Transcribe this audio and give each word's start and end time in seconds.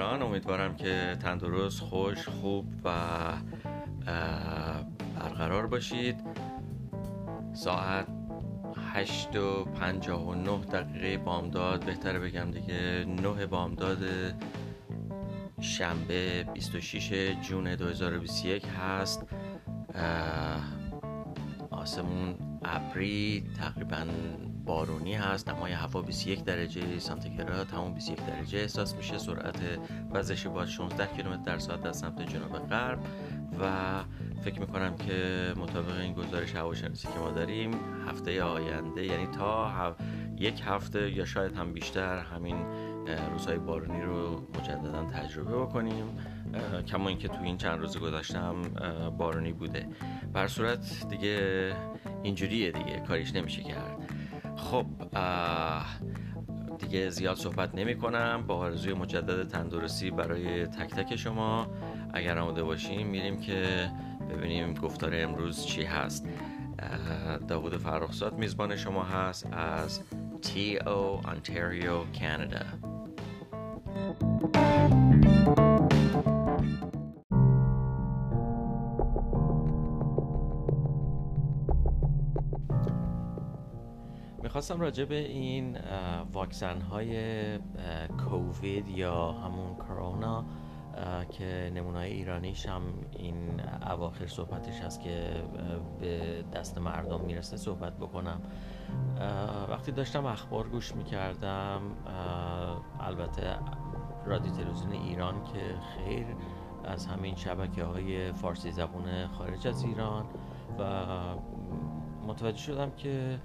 درود 0.00 0.12
بیکران 0.12 0.22
امیدوارم 0.22 0.76
که 0.76 1.16
تندرست 1.22 1.80
خوش 1.80 2.28
خوب 2.28 2.66
و 2.84 2.90
برقرار 5.16 5.66
باشید. 5.66 6.16
ساعت 7.52 8.06
هشت 8.94 9.36
و 9.36 9.64
پنجاه 9.64 10.28
و 10.28 10.34
نه 10.34 10.64
دقیقه 10.64 11.18
بامداد 11.18 11.84
بهتره 11.84 12.18
بگم 12.18 12.50
دیگه 12.50 13.04
نه 13.04 13.46
بامداد 13.46 13.98
شنبه 15.60 16.44
26 16.54 17.34
جون 17.48 17.74
2021 17.74 18.66
هست. 18.66 19.26
آسمون 21.70 22.34
ابری 22.64 23.44
تقریبا 23.58 24.04
بارونی 24.70 25.14
هست 25.14 25.46
دمای 25.46 25.72
هوا 25.72 26.02
21 26.02 26.44
درجه 26.44 26.98
سانتیگراد 26.98 27.66
تمام 27.66 27.94
21 27.94 28.26
درجه 28.26 28.58
احساس 28.58 28.94
میشه 28.94 29.18
سرعت 29.18 29.56
وزش 30.10 30.46
باد 30.46 30.68
16 30.68 31.16
کیلومتر 31.16 31.42
در 31.42 31.58
ساعت 31.58 31.82
در 31.82 31.92
سمت 31.92 32.22
جنوب 32.22 32.58
غرب 32.58 32.98
و 33.60 33.64
فکر 34.44 34.60
می‌کنم 34.60 34.96
که 34.96 35.52
مطابق 35.56 36.00
این 36.00 36.14
گزارش 36.14 36.54
هواشناسی 36.54 37.08
که 37.08 37.18
ما 37.18 37.30
داریم 37.30 37.70
هفته 38.08 38.42
آینده 38.42 39.06
یعنی 39.06 39.26
تا 39.26 39.96
یک 40.36 40.62
هفته 40.64 41.10
یا 41.10 41.24
شاید 41.24 41.56
هم 41.56 41.72
بیشتر 41.72 42.18
همین 42.18 42.56
روزهای 43.32 43.58
بارونی 43.58 44.02
رو 44.02 44.46
مجددا 44.58 45.04
تجربه 45.04 45.56
بکنیم 45.56 46.04
کما 46.88 47.08
اینکه 47.08 47.28
تو 47.28 47.42
این 47.42 47.56
چند 47.56 47.80
روز 47.80 47.98
گذاشتم 47.98 48.62
بارونی 49.18 49.52
بوده. 49.52 49.88
بر 50.32 50.46
صورت 50.46 51.08
دیگه 51.08 51.72
اینجوریه 52.22 52.70
دیگه 52.70 53.00
کاریش 53.08 53.34
نمیشه 53.34 53.62
کرد. 53.62 54.19
خب 54.56 54.86
دیگه 56.78 57.10
زیاد 57.10 57.36
صحبت 57.36 57.74
نمی 57.74 57.96
کنم. 57.96 58.44
با 58.46 58.56
آرزوی 58.56 58.94
مجدد 58.94 59.48
تندرستی 59.48 60.10
برای 60.10 60.66
تک 60.66 60.90
تک 60.90 61.16
شما. 61.16 61.66
اگر 62.14 62.38
آماده 62.38 62.62
باشیم 62.62 63.06
میریم 63.06 63.40
که 63.40 63.90
ببینیم 64.30 64.74
گفتار 64.74 65.10
امروز 65.14 65.66
چی 65.66 65.82
هست. 65.82 66.26
داوود 67.48 67.76
فرخزاد 67.76 68.38
میزبان 68.38 68.76
شما 68.76 69.04
هست 69.04 69.46
از 69.52 70.00
TO 70.42 71.26
Ontario 71.26 72.18
Canada. 72.18 72.79
می‌خواستم 84.60 84.80
راجع 84.80 85.04
به 85.04 85.18
این 85.18 85.78
واکسن 86.32 86.80
های 86.80 87.58
کووید 88.28 88.88
یا 88.88 89.32
همون 89.32 89.74
کرونا 89.74 90.44
که 91.30 91.72
نمونای 91.74 92.12
ایرانیش 92.12 92.66
هم 92.66 92.82
این 93.12 93.60
اواخر 93.90 94.26
صحبتش 94.26 94.80
هست 94.80 95.00
که 95.00 95.30
به 96.00 96.44
دست 96.54 96.78
مردم 96.78 97.20
می‌رسه 97.20 97.56
صحبت 97.56 97.96
بکنم. 97.96 98.40
وقتی 99.68 99.92
داشتم 99.92 100.26
اخبار 100.26 100.68
گوش 100.68 100.94
می‌کردم 100.94 101.80
البته 103.00 103.58
رادیو 104.26 104.52
تلویزیون 104.52 104.92
ایران 104.92 105.44
که 105.44 105.74
خیر 105.96 106.26
از 106.84 107.06
همین 107.06 107.34
شبکه 107.34 107.84
های 107.84 108.32
فارسی 108.32 108.70
زبون 108.70 109.26
خارج 109.26 109.68
از 109.68 109.84
ایران 109.84 110.24
و 110.78 111.04
متوجه 112.26 112.58
شدم 112.58 112.90
که 112.90 113.38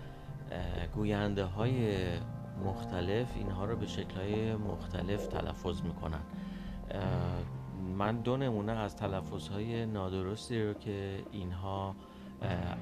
گوینده 0.95 1.43
های 1.45 1.97
مختلف 2.65 3.27
اینها 3.35 3.65
رو 3.65 3.75
به 3.75 3.87
شکل 3.87 4.15
های 4.15 4.55
مختلف 4.55 5.27
تلفظ 5.27 5.81
می‌کنن. 5.81 6.21
من 7.97 8.17
دو 8.17 8.37
نمونه 8.37 8.71
از 8.71 8.95
تلفظ 8.95 9.47
های 9.47 9.85
نادرستی 9.85 10.63
رو 10.63 10.73
که 10.73 11.23
اینها 11.31 11.95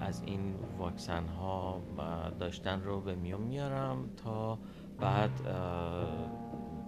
از 0.01 0.23
این 0.25 0.55
واکسن 0.77 1.27
ها 1.27 1.81
داشتن 2.39 2.81
رو 2.81 3.01
به 3.01 3.15
میون 3.15 3.41
میارم 3.41 4.09
تا 4.23 4.59
بعد 4.99 5.31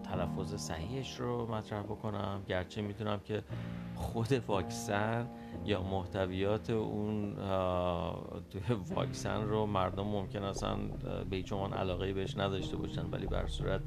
تلفظ 0.05 0.55
صحیحش 0.55 1.19
رو 1.19 1.51
مطرح 1.51 1.83
بکنم. 1.83 2.41
گرچه 2.47 2.81
می‌دونم 2.81 3.19
که 3.19 3.43
خود 3.95 4.31
واکسن 4.47 5.27
یا 5.65 5.83
محتویات 5.83 6.69
اون 6.69 7.35
واکسن 8.95 9.41
رو 9.41 9.65
مردم 9.65 10.03
ممکن 10.03 10.43
اصلا 10.43 10.75
به 11.29 11.35
هیچ 11.35 11.53
علاقه 11.53 12.13
بهش 12.13 12.37
نداشته 12.37 12.77
باشن. 12.77 13.05
ولی 13.11 13.27
بر 13.27 13.47
صورت 13.47 13.81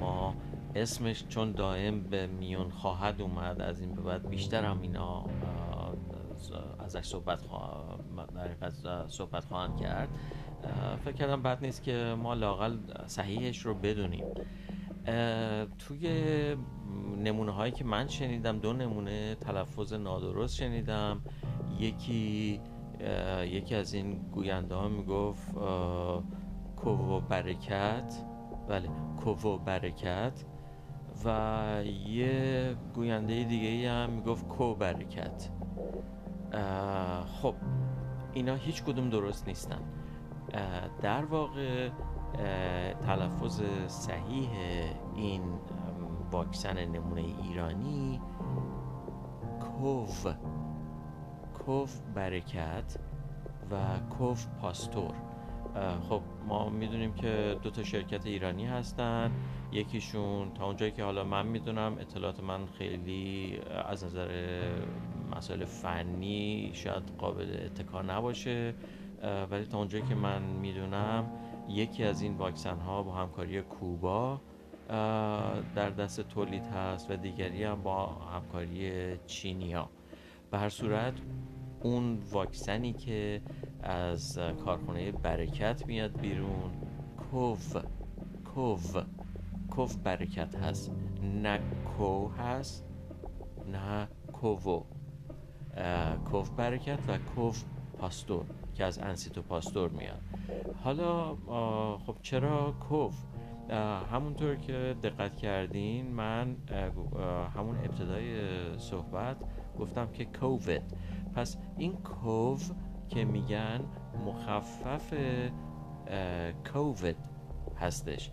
ما 0.00 0.34
اسمش 0.74 1.24
چون 1.28 1.52
دائم 1.52 2.00
به 2.02 2.26
میون 2.26 2.70
خواهد 2.70 3.22
اومد 3.22 3.60
از 3.60 3.80
این 3.80 3.94
به 3.94 4.02
بعد 4.02 4.28
بیشتر 4.28 4.64
هم 4.64 4.82
اینا 4.82 5.24
ازش 6.78 7.06
صحبت, 7.06 7.40
صحبت 9.08 9.44
خواهند 9.44 9.76
کرد. 9.76 10.08
فکر 11.04 11.12
کردم 11.12 11.42
بد 11.42 11.64
نیست 11.64 11.82
که 11.82 12.14
ما 12.18 12.34
لاقل 12.34 12.76
صحیحش 13.06 13.58
رو 13.58 13.74
بدونیم. 13.74 14.24
توی 15.78 16.08
نمونه 17.18 17.52
هایی 17.52 17.72
که 17.72 17.84
من 17.84 18.08
شنیدم 18.08 18.58
دو 18.58 18.72
نمونه 18.72 19.34
تلفظ 19.34 19.92
نادرست 19.92 20.56
شنیدم. 20.56 21.20
یکی 21.78 22.60
یکی 23.42 23.74
از 23.74 23.94
این 23.94 24.18
گوینده 24.32 24.74
ها 24.74 24.88
می‌گفت 24.88 25.54
کوو 26.76 27.20
برکت. 27.20 28.14
بله 28.68 28.88
کوو 29.16 29.58
برکت. 29.58 30.44
و 31.24 31.82
یه 32.06 32.76
گوینده 32.94 33.44
دیگه 33.44 33.90
هم 33.90 34.10
می‌گفت 34.10 34.48
کو 34.48 34.74
برکت. 34.74 35.50
خب 37.26 37.54
اینا 38.32 38.54
هیچ 38.54 38.82
کدوم 38.82 39.10
درست 39.10 39.48
نیستن. 39.48 39.80
در 41.02 41.24
واقع 41.24 41.88
تلفظ 43.06 43.62
صحیح 43.86 44.48
این 45.16 45.42
واکسن 46.32 46.84
نمونه 46.84 47.24
ایرانی 47.42 48.20
کوف 49.60 50.26
کوف 51.54 52.00
برکت 52.14 52.96
و 53.70 53.76
کوف 54.18 54.46
پاستور. 54.60 55.14
خب 56.08 56.20
ما 56.48 56.68
می‌دونیم 56.68 57.14
که 57.14 57.56
دو 57.62 57.70
تا 57.70 57.82
شرکت 57.82 58.26
ایرانی 58.26 58.66
هستن. 58.66 59.30
یکیشون 59.72 60.54
تا 60.54 60.66
اونجایی 60.66 60.92
که 60.92 61.04
حالا 61.04 61.24
من 61.24 61.46
می‌دونم 61.46 61.96
اطلاعات 62.00 62.40
من 62.40 62.66
خیلی 62.66 63.58
از 63.88 64.04
نظر 64.04 64.28
مسائل 65.36 65.64
فنی 65.64 66.70
شاید 66.74 67.02
قابل 67.18 67.56
اتکا 67.64 68.02
نباشه. 68.02 68.74
ولی 69.50 69.64
تا 69.64 69.78
اونجایی 69.78 70.04
که 70.04 70.14
من 70.14 70.42
می‌دونم 70.42 71.24
یکی 71.68 72.04
از 72.04 72.22
این 72.22 72.36
واکسن 72.36 72.78
ها 72.78 73.02
با 73.02 73.12
همکاری 73.12 73.62
کوبا 73.62 74.40
در 75.74 75.90
دست 75.98 76.20
تولید 76.20 76.66
هست 76.66 77.10
و 77.10 77.16
دیگری 77.16 77.64
هم 77.64 77.82
با 77.82 78.06
همکاری 78.06 79.16
چینیا. 79.26 79.88
به 80.50 80.58
هر 80.58 80.68
صورت 80.68 81.14
اون 81.82 82.18
واکسنی 82.30 82.92
که 82.92 83.42
از 83.82 84.38
کارخانه 84.64 85.12
برکت 85.12 85.86
میاد 85.86 86.20
بیرون 86.20 86.70
کوف 87.30 87.76
کوف 88.54 88.96
کوف 89.70 89.96
برکت 89.96 90.54
هست. 90.54 90.92
نه 91.22 91.60
کو 91.98 92.28
هست 92.28 92.84
نه 93.72 94.08
کوو. 94.32 94.84
کوف 96.30 96.50
برکت 96.50 96.98
و 97.08 97.18
کوف 97.18 97.64
پاستور. 97.98 98.44
که 98.74 98.84
از 98.84 98.98
انسیتو 98.98 99.42
پاستور 99.42 99.90
میاد. 99.90 100.20
حالا 100.84 101.34
خب 102.06 102.16
چرا 102.22 102.72
کوف؟ 102.88 103.14
همونطور 104.12 104.56
که 104.56 104.96
دقت 105.02 105.36
کردین 105.36 106.10
من 106.10 106.56
همون 107.56 107.76
ابتدای 107.76 108.38
صحبت 108.78 109.36
گفتم 109.78 110.08
که 110.12 110.24
کووید 110.24 110.82
پس 111.34 111.56
این 111.78 111.92
کوو 111.92 112.58
که 113.08 113.24
میگن 113.24 113.80
مخفف 114.26 115.14
کووید 116.72 117.16
هستش. 117.80 118.30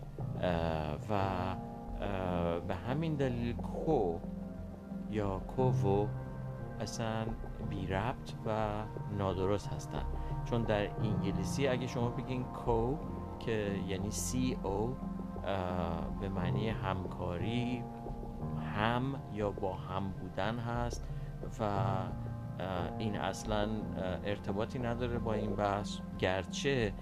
و 1.10 1.20
به 2.68 2.74
همین 2.74 3.14
دلیل 3.14 3.52
کو 3.52 4.18
یا 5.10 5.38
کوو 5.38 6.08
اصلا 6.82 7.26
بی 7.70 7.86
ربط 7.86 8.32
و 8.46 8.82
نادرست 9.18 9.68
هستن. 9.68 10.02
چون 10.44 10.62
در 10.62 10.88
انگلیسی 10.96 11.66
اگه 11.66 11.86
شما 11.86 12.08
بگین 12.08 12.44
کو 12.44 12.96
که 13.38 13.80
یعنی 13.88 14.10
سی 14.10 14.58
او 14.62 14.96
به 16.20 16.28
معنی 16.28 16.68
همکاری 16.68 17.82
هم 18.76 19.14
یا 19.32 19.50
با 19.50 19.74
هم 19.74 20.10
بودن 20.10 20.58
هست 20.58 21.06
و 21.60 21.64
این 22.98 23.16
اصلا 23.16 23.68
ارتباطی 24.24 24.78
نداره 24.78 25.18
با 25.18 25.32
این 25.32 25.54
بحث. 25.54 25.98
گرچه 26.18 26.92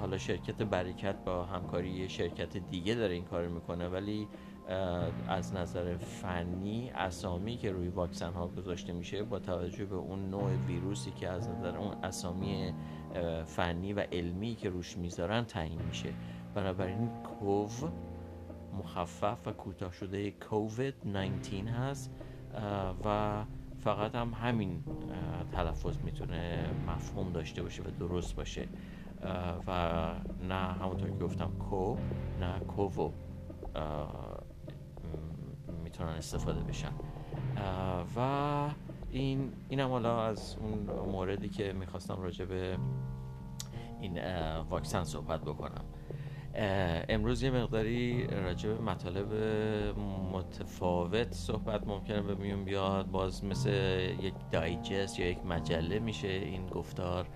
حالا 0.00 0.18
شرکت 0.18 0.62
برکت 0.62 1.16
با 1.24 1.44
همکاری 1.44 2.08
شرکت 2.08 2.56
دیگه 2.56 2.94
داره 2.94 3.14
این 3.14 3.24
کار 3.24 3.48
می‌کنه 3.48 3.88
ولی 3.88 4.28
از 5.28 5.54
نظر 5.54 5.96
فنی 5.96 6.90
اسامی 6.90 7.56
که 7.56 7.72
روی 7.72 7.88
واکسن 7.88 8.32
ها 8.32 8.46
گذاشته 8.46 8.92
میشه 8.92 9.22
با 9.22 9.38
توجه 9.38 9.84
به 9.84 9.96
اون 9.96 10.30
نوع 10.30 10.50
ویروسی 10.66 11.10
که 11.10 11.28
از 11.28 11.48
نظر 11.48 11.76
اون 11.76 11.94
اسامی 12.04 12.74
فنی 13.46 13.92
و 13.92 14.00
علمی 14.00 14.54
که 14.54 14.70
روش 14.70 14.96
می‌ذارن 14.96 15.44
تعیین 15.44 15.82
میشه. 15.82 16.08
بنابراین 16.54 17.08
کوو 17.08 17.68
مخفف 18.78 19.46
و 19.46 19.52
کوتاه 19.52 19.92
شده 19.92 20.30
کووید 20.30 20.94
19 21.04 21.70
هست 21.70 22.10
و 23.04 23.44
فقط 23.78 24.14
هم 24.14 24.32
همین 24.34 24.84
تلفظ 25.52 25.98
می‌تونه 26.04 26.70
مفهوم 26.88 27.32
داشته 27.32 27.62
باشه 27.62 27.82
و 27.82 27.90
درست 27.98 28.36
باشه. 28.36 28.68
و 29.66 30.10
نه 30.48 30.54
همونطور 30.54 31.10
که 31.10 31.24
گفتم 31.24 31.50
کو 31.58 31.96
نه 32.40 32.58
کوو 32.58 33.12
می‌تونن 35.94 36.16
استفاده 36.16 36.60
بشن. 36.60 36.92
و 38.16 38.68
این 39.10 39.52
اینم 39.68 39.90
حالا 39.90 40.22
از 40.22 40.56
اون 40.60 41.06
موردی 41.12 41.48
که 41.48 41.72
می‌خواستم 41.72 42.22
راجع 42.22 42.44
به 42.44 42.76
این 44.00 44.18
واکسن 44.70 45.04
صحبت 45.04 45.40
بکنم. 45.40 45.84
امروز 47.08 47.42
یه 47.42 47.50
مقداری 47.50 48.26
راجع 48.26 48.68
به 48.68 48.82
مطالب 48.82 49.32
متفاوت 50.32 51.32
صحبت 51.32 51.86
ممکنه 51.86 52.22
به 52.22 52.34
میون 52.34 52.64
بیاد. 52.64 53.10
باز 53.10 53.44
مثل 53.44 53.70
یک 54.20 54.34
دایجست 54.50 55.20
یا 55.20 55.30
یک 55.30 55.46
مجله 55.46 55.98
میشه 55.98 56.28
این 56.28 56.66
گفتار. 56.66 57.26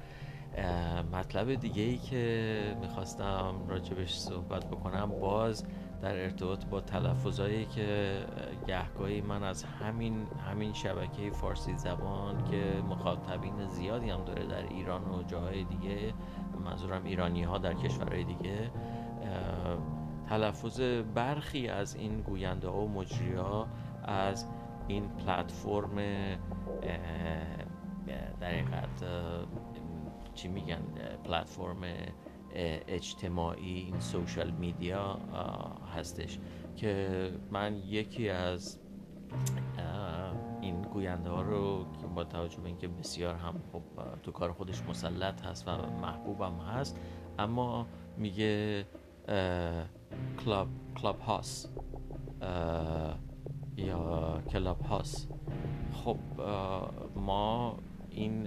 مطلب 1.12 1.55
دیگه 1.55 1.82
ای 1.82 1.96
که 1.96 2.76
می‌خواستم 2.81 3.55
راجبش 3.69 4.14
صحبت 4.14 4.66
بکنم 4.66 5.10
باز 5.20 5.64
در 6.03 6.23
ارتباط 6.23 6.65
با 6.65 6.81
تلفظهایی 6.81 7.65
که 7.65 8.19
گهگاهی 8.67 9.21
من 9.21 9.43
از 9.43 9.65
همین 9.65 10.27
همین 10.50 10.73
شبکه 10.73 11.31
فارسی 11.31 11.77
زبان 11.77 12.45
که 12.50 12.83
مخاطبین 12.89 13.67
زیادی 13.67 14.11
هم 14.11 14.25
داره 14.25 14.47
در 14.47 14.62
ایران 14.62 15.03
و 15.05 15.23
جاهای 15.23 15.65
دیگه 15.65 16.15
منظورم 16.65 17.05
ایرانی 17.05 17.43
ها 17.43 17.59
در 17.59 17.75
کشورهای 17.75 18.25
دیگه 18.25 18.71
تلفظ 20.29 20.81
برخی 21.15 21.69
از 21.69 21.95
این 21.95 22.21
گوینده 22.21 22.69
ها 22.69 22.81
و 22.81 22.89
مجری 22.89 23.35
ها 23.35 23.67
از 24.05 24.47
این 24.89 25.09
پلتفرم 25.09 25.97
در 28.41 28.55
چی 30.35 30.49
میگن 30.49 30.83
پلتفرم 31.25 31.77
اجتماعی 32.88 33.75
این 33.75 34.00
سوشال 34.00 34.50
میدیا 34.50 35.19
هستش 35.96 36.38
که 36.76 37.32
من 37.50 37.76
یکی 37.76 38.28
از 38.28 38.78
این 40.60 40.82
گوینده 40.82 41.31
ها 41.31 41.43
رو 41.43 41.84
با 42.14 42.25
توجه 42.25 42.60
به 42.60 42.66
اینکه 42.66 42.88
بسیار 42.88 43.34
هم 43.34 43.55
خب 43.72 43.82
تو 44.22 44.32
کار 44.32 44.52
خودش 44.52 44.82
مسلط 44.82 45.43
هست 45.43 45.69
و 45.69 45.70
محبوبم 46.02 46.58
هست 46.58 47.00
اما 47.38 47.87
میگه 48.16 48.84
کلاب 50.44 50.69
کلاب 50.96 51.20
هاس 51.20 51.69
یا 53.76 54.43
Clubhouse. 54.50 55.26
خب 55.93 56.19
ما 57.16 57.78
این 58.10 58.44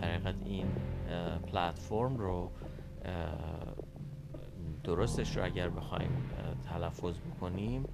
در 0.00 0.34
این 0.44 0.66
پلتفرم 1.46 2.16
رو 2.16 2.50
درستش 4.84 5.36
رو 5.36 5.44
اگر 5.44 5.68
بخوایم 5.68 6.10
تلفظ 6.64 7.18
بکنیم 7.18 7.84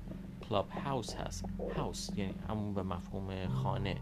Clubhouse 0.49 1.15
هست. 1.15 1.45
house 1.77 2.11
یعنی 2.17 2.35
همون 2.49 2.75
به 2.75 2.83
مفهوم 2.83 3.49
خانه. 3.49 3.97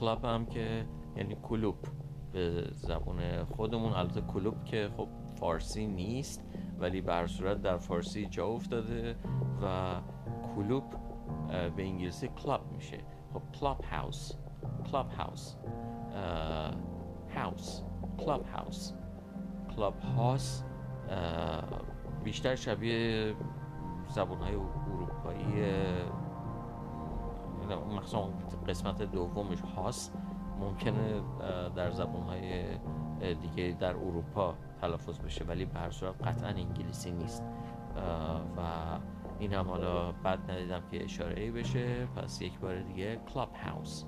club 0.00 0.24
هم 0.24 0.46
که 0.46 0.86
یعنی 1.16 1.36
کلوب 1.42 1.76
به 2.32 2.70
زبون 2.72 3.44
خودمون. 3.44 3.92
البته 3.92 4.20
کلوب 4.20 4.64
که 4.64 4.88
خب 4.96 5.08
فارسی 5.36 5.86
نیست 5.86 6.44
ولی 6.78 7.00
به 7.00 7.26
صورت 7.26 7.62
در 7.62 7.76
فارسی 7.76 8.26
جا 8.26 8.46
افتاده 8.46 9.16
و 9.62 9.94
کلوب 10.54 10.84
به 11.76 11.82
انگلیسی 11.82 12.28
club 12.28 12.72
میشه. 12.72 12.98
خب 13.34 13.42
کلاب 13.60 13.84
هاوس 13.84 14.32
کلاب 14.90 15.10
هاوس 15.10 15.54
هاوس 17.34 17.82
کلاب 18.18 18.44
هاوس 18.46 18.92
کلاب 19.76 19.94
هاوس 19.98 20.62
بیشتر 22.24 22.54
شبیه 22.54 23.34
زبون 24.08 24.38
های 24.38 24.54
اروپایی 24.54 25.64
مخصوصا 27.96 28.28
قسمت 28.68 29.02
دومش 29.02 29.60
house 29.60 30.10
ممکنه 30.60 31.20
در 31.76 31.90
زبون 31.90 32.22
های 32.22 32.64
دیگه 33.34 33.76
در 33.80 33.96
اروپا 33.96 34.54
تلفظ 34.80 35.18
بشه 35.18 35.44
ولی 35.44 35.64
به 35.64 35.78
هر 35.78 35.90
صورت 35.90 36.26
قطعا 36.26 36.48
انگلیسی 36.48 37.10
نیست. 37.10 37.44
و 38.56 38.60
این 39.38 39.52
هم 39.52 39.68
حالا 39.68 40.12
بد 40.12 40.50
ندیدم 40.50 40.82
که 40.90 41.04
اشاره 41.04 41.40
ای 41.40 41.50
بشه. 41.50 42.06
پس 42.06 42.42
یک 42.42 42.58
بار 42.58 42.80
دیگه 42.82 43.20
Clubhouse 43.34 44.04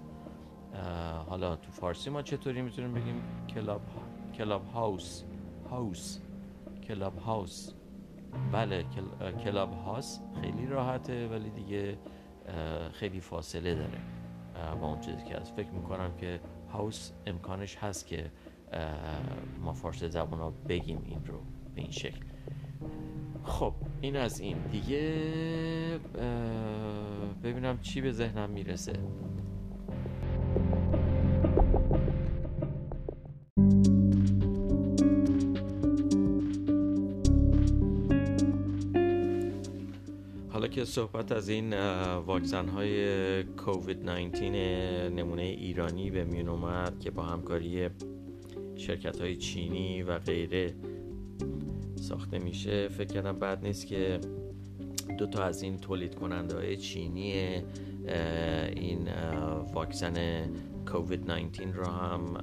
حالا 1.26 1.56
تو 1.56 1.70
فارسی 1.70 2.10
ما 2.10 2.22
چطوری 2.22 2.62
می‌تونیم 2.62 2.94
بگیم؟ 2.94 3.22
club 3.48 3.80
Clubhouse. 4.34 5.24
house. 5.70 6.18
Clubhouse. 6.88 7.72
بله 8.52 8.84
Clubhouse 9.44 10.18
خیلی 10.42 10.66
راحته 10.66 11.28
ولی 11.28 11.50
دیگه 11.50 11.98
خیلی 12.92 13.20
فاصله 13.20 13.74
داره 13.74 13.98
با 14.80 14.86
اون 14.86 15.00
چیزی 15.00 15.24
که 15.24 15.40
از 15.40 15.52
فکر 15.52 15.70
می‌کنم 15.70 16.16
که 16.16 16.40
هاوس 16.72 17.12
امکانش 17.26 17.76
هست 17.76 18.06
که 18.06 18.30
ما 19.60 19.72
فارسی 19.72 20.08
زبان 20.08 20.40
ها 20.40 20.52
بگیم 20.68 21.02
این 21.06 21.26
رو 21.26 21.38
به 21.74 21.80
این 21.80 21.90
شکل. 21.90 22.24
خب 23.44 23.74
این 24.00 24.16
از 24.16 24.40
این. 24.40 24.58
دیگه 24.58 25.14
ببینم 27.42 27.78
چی 27.80 28.00
به 28.00 28.12
ذهنم 28.12 28.50
می‌رسه. 28.50 28.92
که 40.80 40.86
صحبت 40.86 41.32
از 41.32 41.48
این 41.48 41.74
واکسن 42.18 42.68
های 42.68 43.42
کووید 43.42 44.10
19 44.10 45.08
نمونه 45.08 45.42
ایرانی 45.42 46.10
به 46.10 46.24
میون 46.24 46.48
اومد 46.48 47.00
که 47.00 47.10
با 47.10 47.22
همکاری 47.22 47.88
شرکت 48.76 49.20
های 49.20 49.36
چینی 49.36 50.02
و 50.02 50.18
غیره 50.18 50.74
ساخته 51.96 52.38
میشه 52.38 52.88
فکر 52.88 53.14
کردم 53.14 53.38
بد 53.38 53.64
نیست 53.64 53.86
که 53.86 54.20
دو 55.18 55.26
تا 55.26 55.44
از 55.44 55.62
این 55.62 55.78
تولید 55.78 56.14
کننده 56.14 56.56
های 56.56 56.76
چینی 56.76 57.32
این 58.76 59.08
واکسن 59.72 60.46
کووید 60.92 61.30
19 61.30 61.72
رو 61.72 61.86
هم 61.86 62.36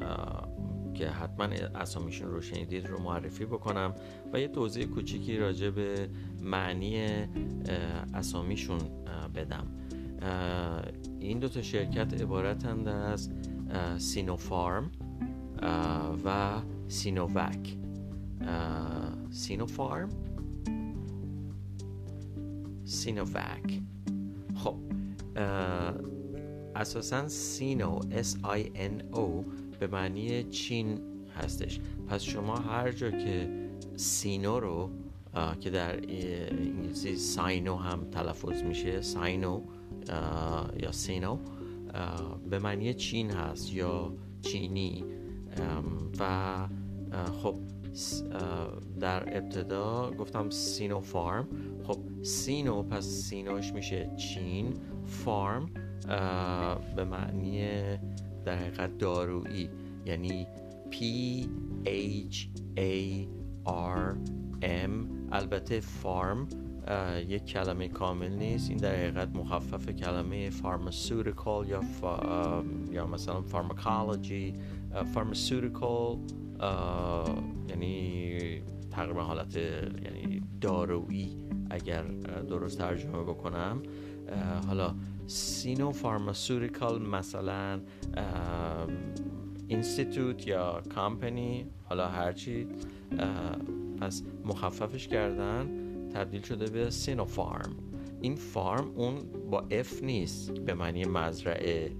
که 0.97 1.09
حتما 1.09 1.45
اسامیشون 1.75 2.31
رو 2.31 2.41
شنیدید 2.41 2.87
رو 2.87 3.01
معرفی 3.01 3.45
بکنم 3.45 3.93
و 4.33 4.39
یه 4.39 4.47
توضیح 4.47 4.85
کوچیکی 4.85 5.37
راجع 5.37 5.69
به 5.69 6.09
معنی 6.41 7.07
اسامیشون 8.13 8.79
بدم. 9.35 9.67
این 11.19 11.39
دو 11.39 11.49
تا 11.49 11.61
شرکت 11.61 12.21
عبارتند 12.21 12.87
از 12.87 13.29
سینوفارم 13.97 14.91
و 16.25 16.61
سینووک. 16.87 17.77
سینوفارم 19.29 20.09
سینووک. 22.83 23.81
خب 24.55 24.75
اساسا 26.75 27.27
سینو 27.27 27.99
S 27.99 28.35
I 28.43 28.61
N 28.75 29.15
O 29.15 29.45
به 29.79 29.87
معنی 29.87 30.43
چین 30.43 30.99
هستش. 31.35 31.79
پس 32.07 32.23
شما 32.23 32.55
هر 32.55 32.91
جا 32.91 33.11
که 33.11 33.49
سینو 33.95 34.59
رو 34.59 34.89
که 35.59 35.69
در 35.69 35.95
انگلیسی 35.95 37.15
ساینو 37.15 37.75
هم 37.75 38.07
تلفظ 38.11 38.63
میشه 38.63 39.01
ساینو 39.01 39.61
یا 40.79 40.91
سینو 40.91 41.37
به 42.49 42.59
معنی 42.59 42.93
چین 42.93 43.31
هست 43.31 43.73
یا 43.73 44.13
چینی. 44.41 45.03
و 46.19 46.67
خب 47.43 47.55
در 48.99 49.37
ابتدا 49.37 50.11
گفتم 50.17 50.49
سینو 50.49 50.99
فارم. 50.99 51.47
خب 51.83 51.97
سینو 52.21 52.83
پس 52.83 53.05
سینوش 53.05 53.73
میشه 53.73 54.11
چین. 54.17 54.73
فارم 55.05 55.69
به 56.95 57.03
معنی 57.03 57.67
در 58.47 58.55
حقیقت 58.55 58.97
دارویی. 58.97 59.69
یعنی 60.05 60.47
P 60.91 60.95
H 62.31 62.47
A 62.77 63.25
R 63.67 64.15
M. 64.61 64.91
البته 65.31 65.79
فارم 65.79 66.47
یک 67.27 67.45
کلمه 67.45 67.87
کامل 67.87 68.31
نیست. 68.31 68.69
این 68.69 68.79
در 68.79 68.95
حقیقت 68.95 69.35
مخفف 69.35 69.89
کلمه 69.89 70.49
فارماسوتیکال 70.49 71.67
یا 71.69 71.83
یا 72.91 73.07
مثلا 73.07 73.41
فارماکولوژی 73.41 74.53
فارماسوتیکال 75.13 76.17
یعنی 77.69 78.61
تقریبا 78.91 79.23
حالت 79.23 79.55
یعنی 79.55 80.41
دارویی. 80.61 81.37
اگر 81.69 82.03
درست 82.49 82.77
ترجمه 82.77 83.23
بکنم 83.23 83.81
حالا 84.67 84.95
Sino 85.27 85.91
Pharmaceutical 85.91 87.01
مثلا 87.01 87.79
institute 89.67 90.47
یا 90.47 90.81
کامپنی 90.95 91.65
حالا 91.83 92.07
هرچی 92.07 92.67
پس 94.01 94.23
مخففش 94.45 95.07
کردن 95.07 95.69
تبدیل 96.13 96.41
شده 96.41 96.69
به 96.69 96.89
Sinopharm 96.89 97.75
این 98.21 98.35
pharm 98.35 98.91
اون 98.95 99.15
با 99.51 99.63
F 99.71 100.03
نیست 100.03 100.51
به 100.51 100.73
معنی 100.73 101.05
مزرعه 101.05 101.91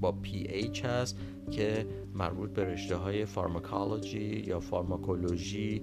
با 0.00 0.12
PH 0.12 0.84
هست 0.84 1.18
که 1.50 1.86
مربوط 2.14 2.52
به 2.52 2.64
رشته 2.64 2.96
های 2.96 3.24
فارماکولوژی 3.24 4.44
یا 4.46 4.60
فارماکولوژی 4.60 5.82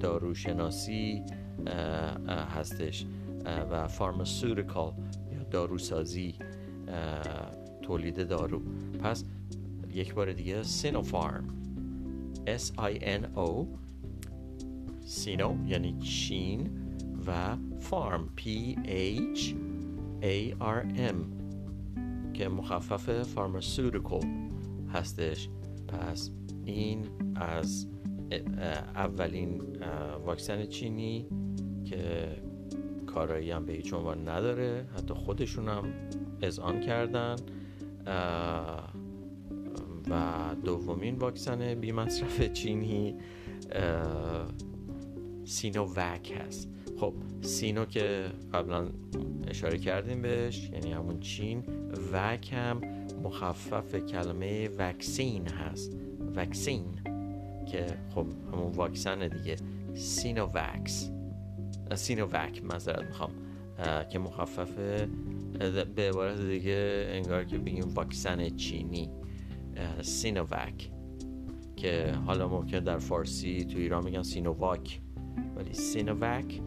داروشناسی 0.00 1.22
هستش. 2.28 3.06
و 3.70 3.88
فارماسوتیکال 3.88 4.92
یا 4.92 5.21
داروسازی 5.52 6.34
تولید 7.82 8.28
دارو. 8.28 8.62
پس 9.02 9.24
یک 9.94 10.14
بار 10.14 10.32
دیگه 10.32 10.62
سینوفارم 10.62 11.48
S 12.46 12.72
I 12.78 12.98
N 12.98 13.36
O. 13.36 13.66
سینو 15.00 15.66
یعنی 15.66 15.98
چین 15.98 16.70
و 17.26 17.56
فارم 17.80 18.28
P 18.36 18.42
H 19.34 19.54
A 20.22 20.54
R 20.60 20.96
M. 20.96 21.16
که 22.34 22.48
مخفف 22.48 23.22
فارماسوتیکال 23.22 24.24
هستش. 24.92 25.48
پس 25.88 26.30
این 26.64 27.06
از 27.36 27.86
اولین 28.94 29.62
واکسن 30.26 30.66
چینی 30.66 31.26
که 31.84 32.28
کارایی 33.14 33.50
هم 33.50 33.64
به 33.64 33.72
هیچ 33.72 33.94
عنوان 33.94 34.28
نداره. 34.28 34.84
حتی 34.96 35.14
خودشون 35.14 35.68
هم 35.68 35.84
اذعان 36.42 36.80
کردن. 36.80 37.36
و 40.10 40.54
دومین 40.64 41.14
واکسن 41.14 41.74
بی 41.74 41.92
مصرف 41.92 42.52
چینی 42.52 43.14
سینو 45.44 45.84
وک 45.96 46.32
هست. 46.46 46.68
خب 47.00 47.14
سینو 47.40 47.84
که 47.84 48.26
قبلا 48.54 48.88
اشاره 49.48 49.78
کردیم 49.78 50.22
بهش 50.22 50.70
یعنی 50.72 50.92
همون 50.92 51.20
چین. 51.20 51.64
vac 52.12 52.52
هم 52.52 52.80
مخفف 53.22 53.94
کلمه 53.94 54.68
vaccine 54.68 55.48
هست. 55.48 55.96
vaccine 56.36 56.84
که 57.66 57.86
خب 58.14 58.26
همون 58.52 58.72
واکسن 58.72 59.28
دیگه. 59.28 59.56
Sino 59.94 60.46
vacc 60.46 61.10
Sinovac 61.94 62.64
معذرت 62.64 63.06
می‌خوام 63.06 63.30
که 64.10 64.18
مخفف 64.18 64.74
به 65.94 66.08
عبارت 66.08 66.40
دیگه 66.40 67.06
انگار 67.08 67.44
که 67.44 67.58
بگیم 67.58 67.88
واکسن 67.94 68.48
چینی. 68.48 69.10
Sinovac 70.02 70.90
که 71.76 72.14
حالا 72.26 72.48
ممکن 72.48 72.78
در 72.78 72.98
فارسی 72.98 73.64
تو 73.64 73.78
ایران 73.78 74.04
میگن 74.04 74.22
سینوواک 74.22 75.00
ولی 75.56 75.74
Sinovac 75.74 76.60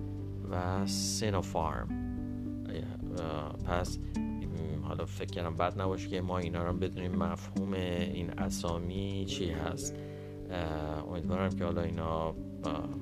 و 0.52 0.88
سینوفارم. 0.88 1.88
پس 3.66 4.00
حالا 4.82 5.06
فکر 5.06 5.32
کردم 5.32 5.56
بد 5.56 5.82
نباشه 5.82 6.10
که 6.10 6.22
ما 6.22 6.38
اینا 6.38 6.64
رو 6.64 6.74
بدونیم 6.74 7.16
مفهوم 7.16 7.74
این 7.74 8.40
اسامی 8.40 9.26
چی 9.28 9.50
هست. 9.50 9.96
امیدوارم 11.10 11.50
که 11.50 11.64
حالا 11.64 11.82
اینا 11.82 12.36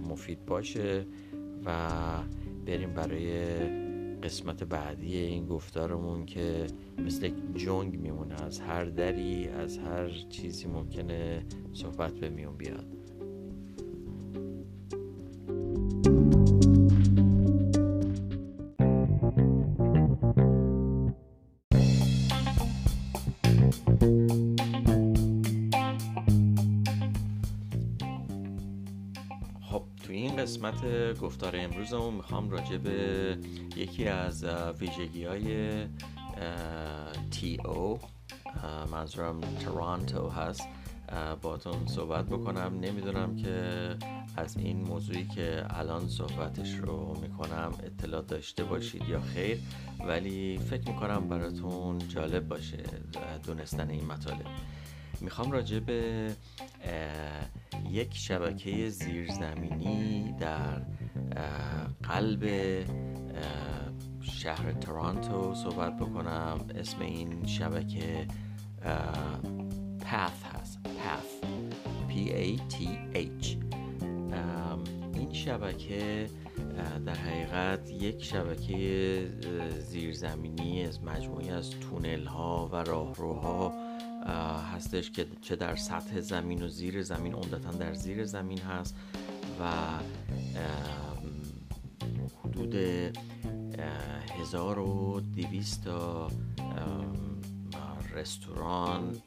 مفید 0.09 0.45
باشه. 0.45 1.05
و 1.65 1.89
بریم 2.65 2.93
برای 2.93 3.45
قسمت 4.23 4.63
بعدی 4.63 5.17
این 5.17 5.45
گفتارمون 5.45 6.25
که 6.25 6.67
مثل 6.97 7.31
جنگ 7.55 7.99
میمونه 7.99 8.41
از 8.43 8.59
هر 8.59 8.85
دری 8.85 9.47
از 9.47 9.77
هر 9.77 10.09
چیزی 10.29 10.67
ممکنه 10.67 11.45
صحبت 11.73 12.13
به 12.13 12.29
میون 12.29 12.57
بیاد. 12.57 13.02
گفتار 31.13 31.55
امروزمون 31.55 32.13
می‌خوام 32.13 32.49
راجع 32.49 32.77
به 32.77 33.37
یکی 33.75 34.07
از 34.07 34.43
ویژگی 34.79 35.25
های 35.25 35.83
تی 37.31 37.57
او 37.65 37.99
منظورم 38.91 39.41
تورانتو 39.41 40.29
هست. 40.29 40.67
باتون 41.41 41.87
صحبت 41.87 42.25
بکنم. 42.25 42.79
نمی‌دونم 42.81 43.35
که 43.35 43.89
از 44.37 44.57
این 44.57 44.77
موضوعی 44.77 45.25
که 45.25 45.65
الان 45.69 46.09
صحبتش 46.09 46.73
رو 46.73 47.17
می‌کنم 47.21 47.73
اطلاع 47.83 48.21
داشته 48.21 48.63
باشید 48.63 49.09
یا 49.09 49.21
خیر 49.21 49.59
ولی 50.07 50.57
فکر 50.57 50.89
می‌کنم 50.91 51.27
براتون 51.29 51.97
جالب 52.07 52.47
باشه 52.47 52.83
دونستن 53.45 53.89
این 53.89 54.05
مطالب. 54.05 54.45
می‌خوام 55.21 55.51
راجع 55.51 55.79
به 55.79 56.31
یک 57.89 58.15
شبکه 58.15 58.89
زیرزمینی 58.89 60.35
در 60.39 60.81
قلب 62.03 62.45
شهر 64.21 64.71
تورانتو 64.71 65.55
صحبت 65.55 65.97
بکنم. 65.97 66.59
اسم 66.75 67.01
این 67.01 67.45
شبکه 67.45 68.27
پاث 70.01 70.43
هست. 70.53 70.79
پاث 70.83 71.53
P 72.09 72.13
A 72.29 72.73
T 72.73 72.75
H. 73.15 73.57
این 75.13 75.33
شبکه 75.33 76.29
در 77.05 77.15
حقیقت 77.15 77.91
یک 77.91 78.23
شبکه 78.23 79.27
زیرزمینی 79.79 80.85
از 80.85 81.03
مجموعی 81.03 81.49
از 81.49 81.69
تونل 81.69 82.25
ها 82.25 82.69
و 82.71 82.75
راهروها 82.75 83.73
هستش 84.73 85.11
که 85.11 85.25
چه 85.41 85.55
در 85.55 85.75
سطح 85.75 86.19
زمین 86.19 86.63
و 86.63 86.67
زیر 86.67 87.01
زمین 87.01 87.33
عمدتا 87.33 87.71
در 87.71 87.93
زیر 87.93 88.25
زمین 88.25 88.59
هست 88.59 88.95
و 89.59 89.71
حدود 92.53 92.75
1200 94.39 95.83
تا 95.83 96.27
رستوران 98.13 99.17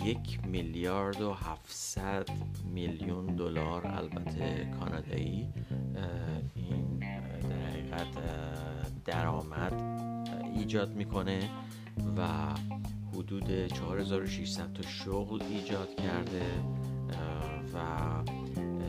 یک 0.04 0.46
میلیارد 0.46 1.20
و 1.20 1.32
هفتصد 1.32 2.28
میلیون 2.64 3.26
دلار 3.26 3.86
البته 3.86 4.68
کانادایی 4.80 5.52
این 6.54 6.98
در 6.98 7.20
حقیقت 7.66 8.06
درآمد 9.04 9.82
ایجاد 10.56 10.94
می‌کنه 10.94 11.50
و 12.16 12.28
حدود 13.12 13.66
4600 13.66 14.72
تا 14.72 14.82
شغل 14.82 15.42
ایجاد 15.42 15.94
کرده 15.94 16.42
و 17.74 17.78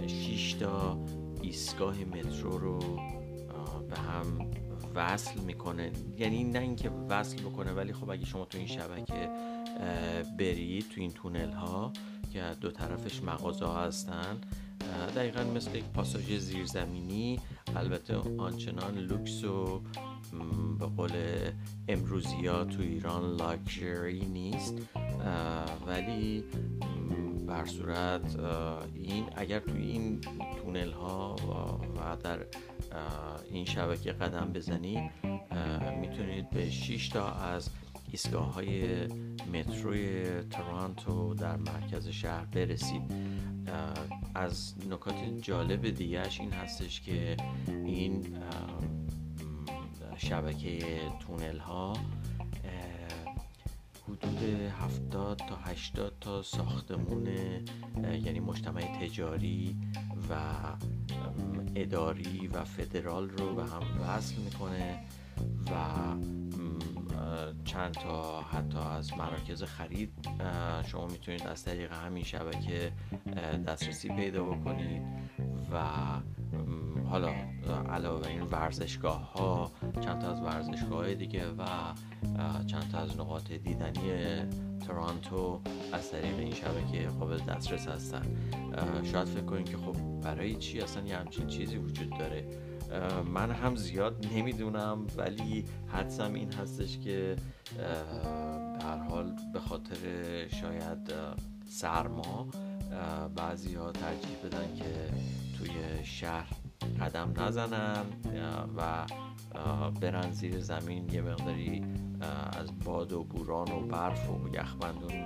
6 0.07 0.53
تا 0.53 0.99
ایستگاه 1.41 1.95
مترو 1.97 2.57
رو 2.57 2.79
به 3.89 3.97
هم 3.97 4.51
وصل 4.95 5.39
می‌کنه. 5.39 5.91
یعنی 6.17 6.43
نه 6.43 6.59
اینکه 6.59 6.89
وصل 7.09 7.37
بکنه 7.37 7.71
ولی 7.71 7.93
خب 7.93 8.09
اگه 8.09 8.25
شما 8.25 8.45
تو 8.45 8.57
این 8.57 8.67
شبکه 8.67 9.29
برید 10.39 10.85
تو 10.89 11.01
این 11.01 11.11
تونل 11.11 11.51
ها 11.51 11.93
که 12.33 12.43
دو 12.61 12.71
طرفش 12.71 13.23
مغازه 13.23 13.65
ها 13.65 13.83
هستن 13.83 14.41
دقیقا 15.15 15.43
مثل 15.43 15.75
یک 15.75 15.83
پاساژ 15.83 16.33
زیرزمینی. 16.37 17.39
البته 17.75 18.15
آنچنان 18.37 18.97
لوکس 18.97 19.43
و 19.43 19.81
به 20.79 20.85
قول 20.85 21.11
امروزی 21.87 22.47
ها 22.47 22.65
تو 22.65 22.81
ایران 22.81 23.35
لاکچری 23.35 24.25
نیست. 24.25 24.75
ولی 25.87 26.43
بر 27.47 27.65
صورت 27.65 28.39
این 28.93 29.25
اگر 29.35 29.59
توی 29.59 29.81
این 29.81 30.21
تونل 30.61 30.91
ها 30.91 31.35
و 31.97 32.15
در 32.23 32.45
این 33.51 33.65
شبکه 33.65 34.11
قدم 34.11 34.51
بزنید 34.53 35.11
می‌تونید 36.01 36.49
به 36.49 36.69
6 36.69 37.09
تا 37.09 37.31
از 37.31 37.69
ایستگاه 38.11 38.53
های 38.53 39.07
متروی 39.53 40.25
تورانتو 40.41 41.33
در 41.33 41.55
مرکز 41.55 42.07
شهر 42.07 42.45
برسید. 42.45 43.01
از 44.35 44.73
نکات 44.89 45.15
جالب 45.41 45.89
دیگهش 45.89 46.39
این 46.39 46.51
هستش 46.51 47.01
که 47.01 47.37
این 47.85 48.37
شبکه 50.17 51.01
تونل 51.19 51.57
ها 51.57 51.93
حدود 54.07 54.43
70 54.81 55.37
تا 55.37 55.55
80 55.55 56.13
تا 56.21 56.43
ساختمون 56.43 57.27
یعنی 58.03 58.39
مجتمع 58.39 58.81
تجاری 58.81 59.77
و 60.29 60.35
اداری 61.75 62.47
و 62.47 62.63
فدرال 62.63 63.29
رو 63.29 63.55
به 63.55 63.63
هم 63.63 64.01
وصل 64.01 64.35
می‌کنه 64.35 64.99
و 65.71 65.75
چند 67.65 67.93
تا 67.93 68.41
حتی 68.41 68.77
از 68.77 69.17
مراکز 69.17 69.63
خرید 69.63 70.13
شما 70.87 71.07
می‌تونید 71.07 71.47
از 71.47 71.63
طریق 71.63 71.93
همین 71.93 72.23
شبکه 72.23 72.91
دسترسی 73.67 74.09
پیدا 74.09 74.43
بکنید 74.43 75.01
و 75.71 75.81
حالا 77.09 77.33
علاوه 77.89 78.27
این 78.27 78.41
ورزشگاه 78.41 79.33
ها 79.33 79.71
چند 80.01 80.21
تا 80.21 80.31
از 80.31 80.41
ورزشگاه 80.41 80.99
های 80.99 81.15
دیگه 81.15 81.47
و 81.47 81.65
چند 82.67 82.89
تا 82.91 82.97
از 82.97 83.19
نقاط 83.19 83.51
دیدنی 83.51 84.11
تورانتو 84.87 85.61
از 85.93 86.11
طریق 86.11 86.39
این 86.39 86.53
شبکه 86.53 87.07
قابل 87.19 87.37
دسترس 87.37 87.87
هستن. 87.87 88.21
شاید 89.03 89.27
فکر 89.27 89.45
کنید 89.45 89.69
که 89.69 89.77
خب 89.77 90.21
برای 90.21 90.55
چی؟ 90.55 90.81
اصلا 90.81 91.07
یه 91.07 91.17
همچین 91.17 91.47
چیزی 91.47 91.77
وجود 91.77 92.09
داره. 92.19 92.47
من 93.33 93.51
هم 93.51 93.75
زیاد 93.75 94.25
نمی‌دونم 94.35 95.07
ولی 95.17 95.65
حدسم 95.87 96.33
این 96.33 96.53
هستش 96.53 96.99
که 96.99 97.35
هر 98.81 98.97
حال 98.97 99.35
به 99.53 99.59
خاطر 99.59 99.97
شاید 100.47 101.13
سرما 101.69 102.47
بعضی 103.35 103.75
ها 103.75 103.91
ترجیح 103.91 104.37
بدن 104.43 104.75
که 104.75 105.11
توی 105.57 106.03
شهر 106.03 106.55
قدم 107.01 107.33
نزنن 107.37 108.05
و 108.77 109.05
برن 110.01 110.31
زیر 110.31 110.59
زمین 110.59 111.09
یه 111.09 111.21
مقداری 111.21 111.83
از 112.59 112.79
باد 112.85 113.11
و 113.11 113.23
بوران 113.23 113.71
و 113.71 113.79
برف 113.79 114.29
و 114.29 114.55
یخبندون 114.55 115.25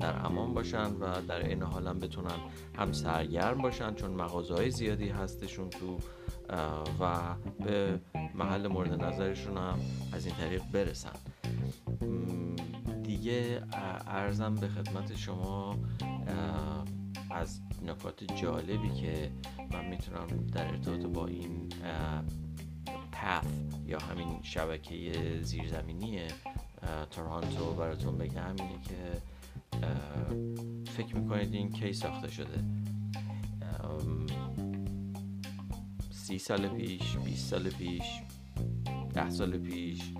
در 0.00 0.26
امان 0.26 0.54
باشن 0.54 0.92
و 0.92 1.20
در 1.28 1.46
این 1.46 1.62
حال 1.62 1.86
هم 1.86 1.98
بتونن 1.98 2.38
هم 2.78 2.92
سرگرم 2.92 3.58
باشن 3.58 3.94
چون 3.94 4.10
مغازه 4.10 4.54
های 4.54 4.70
زیادی 4.70 5.08
هستشون 5.08 5.70
تو 5.70 5.98
و 7.00 7.34
به 7.64 8.00
محل 8.34 8.66
مورد 8.66 9.04
نظرشون 9.04 9.56
هم 9.56 9.78
از 10.12 10.26
این 10.26 10.34
طریق 10.34 10.62
برسن. 10.72 11.16
دیگه 13.02 13.62
ارزم 14.06 14.54
به 14.54 14.68
خدمت 14.68 15.16
شما 15.16 15.76
از 17.30 17.60
نکات 17.86 18.24
جالبی 18.24 18.90
که 18.90 19.30
من 19.72 19.84
می‌تونم 19.84 20.46
در 20.46 20.66
ارتباط 20.66 21.06
با 21.06 21.26
این 21.26 21.68
پث 23.12 23.44
یا 23.86 23.98
همین 23.98 24.42
شبکه 24.42 25.12
زیرزمینی 25.42 26.20
تورانتو 27.10 27.74
براتون 27.74 28.18
بگم 28.18 28.56
اینه 28.58 28.80
که 28.82 29.22
فکر 30.90 31.16
می‌کنید 31.16 31.54
این 31.54 31.72
کی 31.72 31.92
ساخته 31.92 32.30
شده. 32.30 32.64
سی 36.30 36.38
سال 36.38 36.68
پیش 36.68 37.16
20 37.16 37.50
سال 37.50 37.70
پیش 37.70 38.02
ده 39.14 39.30
سال 39.30 39.58
پیش. 39.58 40.12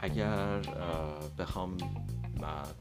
اگر 0.00 0.60
بخوام 1.38 1.76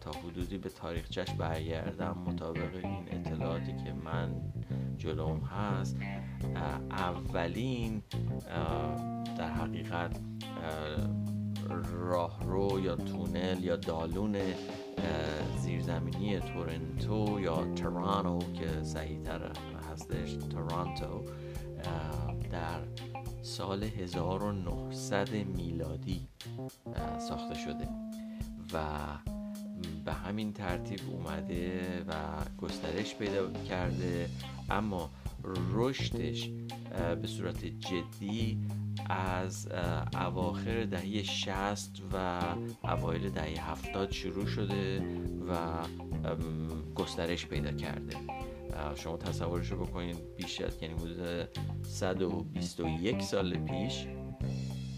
تا 0.01 0.11
حدودی 0.11 0.57
به 0.57 0.69
تاریخچش 0.69 1.31
برگردم 1.31 2.17
مطابق 2.27 2.75
این 2.83 3.05
اطلاعاتی 3.11 3.75
که 3.83 3.93
من 3.93 4.41
جلوم 4.97 5.39
هست 5.39 5.97
اولین 6.91 8.03
در 9.37 9.51
حقیقت 9.51 10.19
راهرو 11.91 12.79
یا 12.79 12.95
تونل 12.95 13.63
یا 13.63 13.75
دالون 13.75 14.37
زیرزمینی 15.57 16.39
تورنتو 16.39 17.39
یا 17.39 17.73
تورانو 17.75 18.39
که 18.39 18.83
صحیح 18.83 19.19
تر 19.19 19.51
هستش 19.91 20.33
تورانتو 20.33 21.25
در 22.51 22.79
سال 23.41 23.83
1900 23.83 25.33
میلادی 25.33 26.27
ساخته 27.19 27.55
شده 27.55 27.87
و 28.73 28.83
به 30.05 30.13
همین 30.13 30.53
ترتیب 30.53 30.99
اومده 31.11 32.03
و 32.07 32.13
گسترش 32.57 33.15
پیدا 33.15 33.51
کرده. 33.51 34.29
اما 34.69 35.09
رشدش 35.73 36.49
به 37.21 37.27
صورت 37.27 37.65
جدی 37.65 38.59
از 39.09 39.67
اواخر 40.13 40.83
دهه 40.83 41.23
60 41.23 42.01
و 42.13 42.41
اوایل 42.83 43.29
دهه 43.29 43.71
70 43.71 44.11
شروع 44.11 44.45
شده 44.45 45.05
و 45.49 45.57
گسترش 46.95 47.45
پیدا 47.45 47.71
کرده. 47.71 48.17
شما 48.95 49.17
تصورش 49.17 49.71
رو 49.71 49.85
بکنید 49.85 50.35
بیش 50.35 50.61
از 50.61 50.77
یعنی 50.81 50.93
حدود 50.93 51.49
121 51.83 53.21
سال 53.21 53.57
پیش 53.57 54.07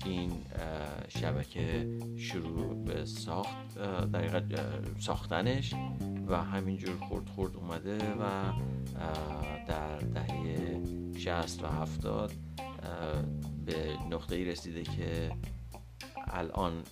این 0.06 0.32
شبکه 1.08 1.88
شروع 2.18 2.84
به 2.86 3.06
ساخت 3.06 3.78
در 4.12 4.44
ساختنش 5.00 5.74
و 6.28 6.44
همینجور 6.44 6.96
خورد 6.96 7.30
خورد 7.30 7.56
اومده 7.56 7.98
و 7.98 8.52
در 9.68 9.98
دهه 9.98 10.82
60 11.18 11.64
و 11.64 11.68
70 11.68 12.34
به 13.66 13.98
نقطه 14.12 14.36
ای 14.36 14.46
رسیده 14.46 14.84
که 14.84 15.32
الان 16.28 16.84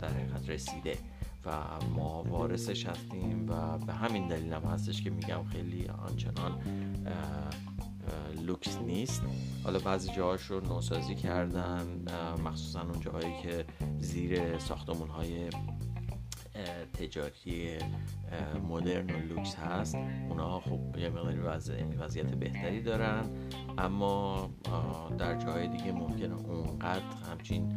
در 0.00 0.08
حقیقت 0.08 0.50
رسیده. 0.50 0.98
و 1.46 1.50
ما 1.96 2.22
وارثش 2.22 2.86
هستیم 2.86 3.46
و 3.48 3.78
به 3.78 3.92
همین 3.92 4.28
دلیل 4.28 4.52
هم 4.52 4.62
هستش 4.62 5.02
که 5.02 5.10
میگم 5.10 5.44
خیلی 5.44 5.88
آنچنان 6.08 6.60
لوکس 8.46 8.78
نیست. 8.78 9.22
حالا 9.64 9.78
بعضی 9.78 10.12
جاهاش 10.12 10.42
رو 10.42 10.60
نوسازی 10.60 11.14
کردن 11.14 12.04
مخصوصا 12.44 12.80
اون 12.80 13.00
جاهایی 13.00 13.42
که 13.42 13.64
زیر 13.98 14.58
ساختمون 14.58 15.08
های 15.08 15.50
تجاری 16.92 17.78
مدرن 18.68 19.10
و 19.10 19.18
لوکس 19.18 19.54
هست 19.54 19.94
اونا 20.28 20.60
خب 20.60 20.98
یه 20.98 21.08
مقداری 21.08 21.38
وضعیت 21.98 22.26
بهتری 22.26 22.82
دارن. 22.82 23.30
اما 23.78 24.50
در 25.18 25.38
جاهای 25.38 25.68
دیگه 25.68 25.92
ممکنه 25.92 26.34
اونقدر 26.34 27.02
همچین 27.30 27.72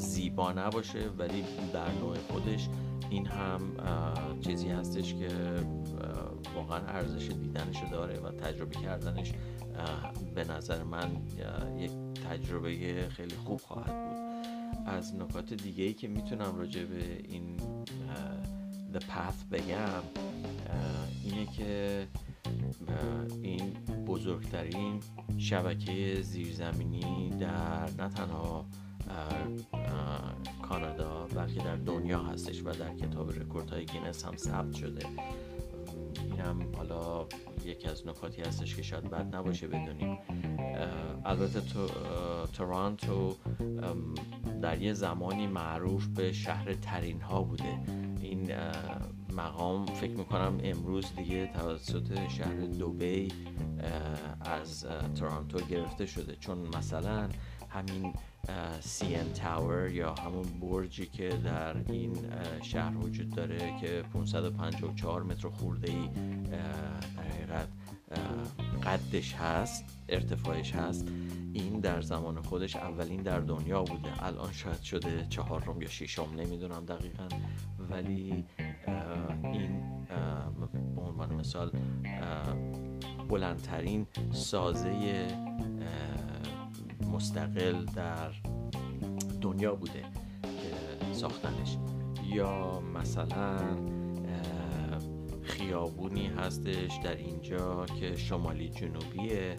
زیبا 0.00 0.52
نباشه 0.52 1.08
ولی 1.18 1.44
در 1.72 1.92
نوع 1.92 2.16
خودش 2.18 2.68
این 3.10 3.26
هم 3.26 3.60
چیزی 4.40 4.68
هستش 4.68 5.14
که 5.14 5.28
واقعا 6.54 6.78
ارزش 6.78 7.26
دیدنش 7.26 7.82
داره 7.90 8.20
و 8.20 8.30
تجربه 8.30 8.74
کردنش 8.76 9.32
به 10.34 10.44
نظر 10.44 10.82
من 10.82 11.22
یک 11.78 11.90
تجربه 12.30 13.08
خیلی 13.08 13.34
خوب 13.34 13.60
خواهد 13.60 14.08
بود. 14.08 14.20
از 14.86 15.14
نکات 15.14 15.54
دیگه 15.54 15.84
ای 15.84 15.92
که 15.92 16.08
می‌تونم 16.08 16.58
راجع 16.58 16.84
به 16.84 17.20
این 17.28 17.56
The 18.94 18.98
Path 18.98 19.44
بگم 19.52 20.02
اینه 21.24 21.46
که 21.46 22.06
این 23.42 23.72
بزرگترین 24.06 25.00
شبکه 25.38 26.22
زیرزمینی 26.22 27.30
در 27.40 27.90
نه 27.98 28.08
تنها 28.08 28.66
کانادا 30.62 31.26
بلکه 31.26 31.60
در 31.60 31.76
دنیا 31.76 32.22
هستش 32.22 32.62
و 32.64 32.72
در 32.72 32.94
کتاب 32.94 33.30
رکوردهای 33.30 33.86
گینس 33.86 34.24
هم 34.24 34.36
ثبت 34.36 34.74
شده. 34.74 35.06
این 36.30 36.40
اینم 36.40 36.76
حالا 36.76 37.26
یکی 37.64 37.88
از 37.88 38.06
نکاتی 38.06 38.42
هستش 38.42 38.76
که 38.76 38.82
شاید 38.82 39.10
بد 39.10 39.36
نباشه 39.36 39.66
بدونیم. 39.66 40.18
البته 41.24 41.60
تو 41.60 41.86
تورانتو 42.52 43.36
در 44.62 44.82
یه 44.82 44.92
زمانی 44.92 45.46
معروف 45.46 46.06
به 46.06 46.32
شهر 46.32 46.74
ترین 46.74 47.20
ها 47.20 47.42
بوده. 47.42 47.78
این 48.20 48.52
مقام 49.36 49.86
فکر 49.86 50.16
می‌کنم 50.16 50.58
امروز 50.62 51.14
دیگه 51.16 51.50
توسط 51.54 52.28
شهر 52.28 52.60
دوبی 52.60 53.28
از 54.40 54.86
تورانتو 55.14 55.58
گرفته 55.58 56.06
شده. 56.06 56.36
چون 56.36 56.58
مثلا 56.76 57.28
همین 57.68 58.12
سی 58.80 59.14
ان 59.14 59.32
تاور 59.32 59.88
یا 59.88 60.14
همون 60.14 60.46
برجی 60.60 61.06
که 61.06 61.28
در 61.28 61.76
این 61.92 62.16
شهر 62.62 62.96
وجود 62.96 63.30
داره 63.30 63.80
که 63.80 64.04
554 64.12 65.22
متر 65.22 65.48
خورده 65.48 65.90
ای 65.90 66.08
حقیقت 67.16 67.68
قدش 68.82 69.34
هست 69.34 69.84
ارتفاعش 70.08 70.74
هست. 70.74 71.08
این 71.52 71.80
در 71.80 72.00
زمان 72.00 72.42
خودش 72.42 72.76
اولین 72.76 73.22
در 73.22 73.40
دنیا 73.40 73.82
بوده. 73.82 74.26
الان 74.26 74.52
شاید 74.52 74.80
شده 74.80 75.26
چهارم 75.28 75.82
یا 75.82 75.88
ششم 75.88 76.28
نمی‌دونم 76.36 76.84
دقیقا. 76.84 77.28
ولی 77.90 78.44
این 79.52 79.76
به 80.96 81.02
عنوان 81.02 81.34
مثال 81.34 81.70
بلندترین 83.28 84.06
سازه 84.32 85.26
مستقل 87.12 87.84
در 87.84 88.30
دنیا 89.40 89.74
بوده 89.74 90.04
ساختنش. 91.12 91.76
یا 92.34 92.80
مثلا 92.80 93.56
خیابونی 95.42 96.26
هستش 96.26 96.98
در 97.04 97.16
اینجا 97.16 97.86
که 97.86 98.16
شمالی 98.16 98.68
جنوبیه. 98.68 99.56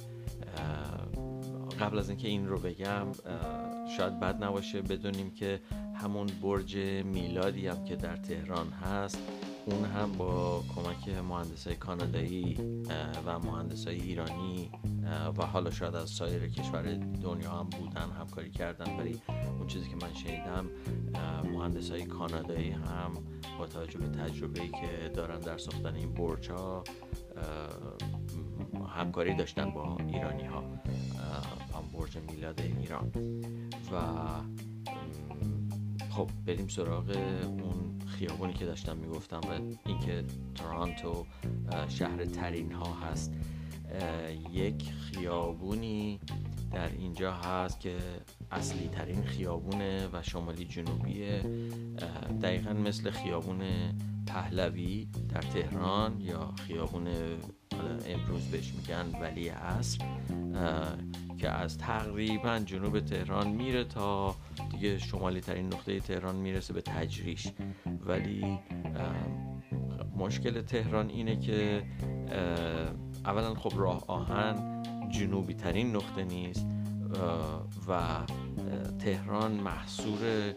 قبل 1.80 2.00
از 2.00 2.10
اینکه 2.10 2.28
این 2.28 2.48
رو 2.48 2.58
بگم 2.58 3.08
شاید 3.98 4.20
بد 4.20 4.44
نباشه 4.44 4.82
بدونیم 4.82 5.32
که 5.32 5.60
همون 5.96 6.28
برج 6.42 6.78
میلادی 7.06 7.68
هم 7.68 7.84
که 7.84 7.96
در 7.96 8.16
تهران 8.16 8.70
هست 8.70 9.20
اون 9.66 9.86
هم 9.86 10.12
با 10.12 10.64
کمک 10.76 11.10
مهندس 11.10 11.68
های 11.68 11.76
کانادایی 11.76 12.58
و 13.26 13.40
مهندس 13.40 13.88
های 13.88 14.02
ایرانی 14.02 14.72
و 15.38 15.46
حالا 15.46 15.72
شاید 15.72 15.96
از 15.96 16.10
سایر 16.10 16.48
کشور 16.48 16.82
دنیا 17.24 17.52
هم 17.52 17.70
بودن 17.70 18.10
همکاری 18.20 18.52
کردن. 18.52 19.00
ولی 19.00 19.22
اون 19.60 19.68
چیزی 19.68 19.90
که 19.90 19.96
من 19.96 20.14
شنیدم 20.14 20.70
مهندس 21.54 21.92
های 21.92 22.06
کانادایی 22.06 22.72
هم 22.72 23.12
با 23.60 23.68
توجه 23.68 24.00
به 24.00 24.08
تجربه 24.08 24.60
که 24.60 25.12
دارن 25.16 25.40
در 25.40 25.58
ساختن 25.58 25.96
این 25.96 26.14
برج 26.14 26.50
ها 26.52 26.84
همکاری 28.96 29.34
داشتن 29.34 29.72
با 29.72 29.98
ایرانی 30.08 30.46
ها 30.46 30.62
هم 31.74 31.84
برج 31.94 32.18
میلاد 32.18 32.62
ایران. 32.62 33.12
و 33.92 33.98
خب 36.10 36.30
بریم 36.46 36.68
سراغ 36.68 37.10
اون 37.46 38.00
خیابونی 38.22 38.54
که 38.54 38.66
داشتم 38.66 38.98
می‌گفتم 38.98 39.40
و 39.40 39.78
اینکه 39.86 40.24
تورانتو 40.56 41.26
شهر 41.90 42.26
ترین 42.26 42.72
ها 42.72 42.94
هست 42.94 43.34
یک 44.52 44.92
خیابونی 44.94 46.20
در 46.72 46.88
اینجا 46.88 47.34
هست 47.34 47.80
که 47.80 47.98
اصلی 48.52 48.88
ترین 48.88 49.24
خیابونه 49.24 50.08
و 50.14 50.24
شمالی 50.24 50.66
جنوبیه. 50.66 51.44
دقیقا 52.42 52.74
مثل 52.74 53.12
خیابون 53.12 53.62
پهلوی 54.28 55.08
در 55.30 55.42
تهران 55.42 56.22
یا 56.22 56.54
خیابون 56.68 57.08
امروز 58.06 58.42
بهش 58.42 58.74
میگن 58.74 59.22
ولی 59.22 59.48
عصر. 59.48 60.06
که 61.42 61.50
از 61.50 61.78
تقریبا 61.78 62.60
جنوب 62.60 63.00
تهران 63.00 63.48
میره 63.48 63.84
تا 63.84 64.36
دیگه 64.72 64.98
شمالی 64.98 65.42
ترین 65.42 65.66
نقطه 65.66 66.00
تهران 66.00 66.36
می‌رسه 66.36 66.74
به 66.74 66.82
تجریش. 66.82 67.48
ولی 68.06 68.60
مشکل 70.18 70.62
تهران 70.62 71.10
اینه 71.10 71.40
که 71.40 71.84
اولا 73.26 73.56
خب 73.56 73.72
راه 73.76 74.04
آهن 74.08 74.84
جنوبی 75.10 75.54
ترین 75.54 75.96
نقطه 75.96 76.24
نیست 76.24 76.68
و 77.88 78.00
تهران 79.00 79.52
محصور 79.52 80.54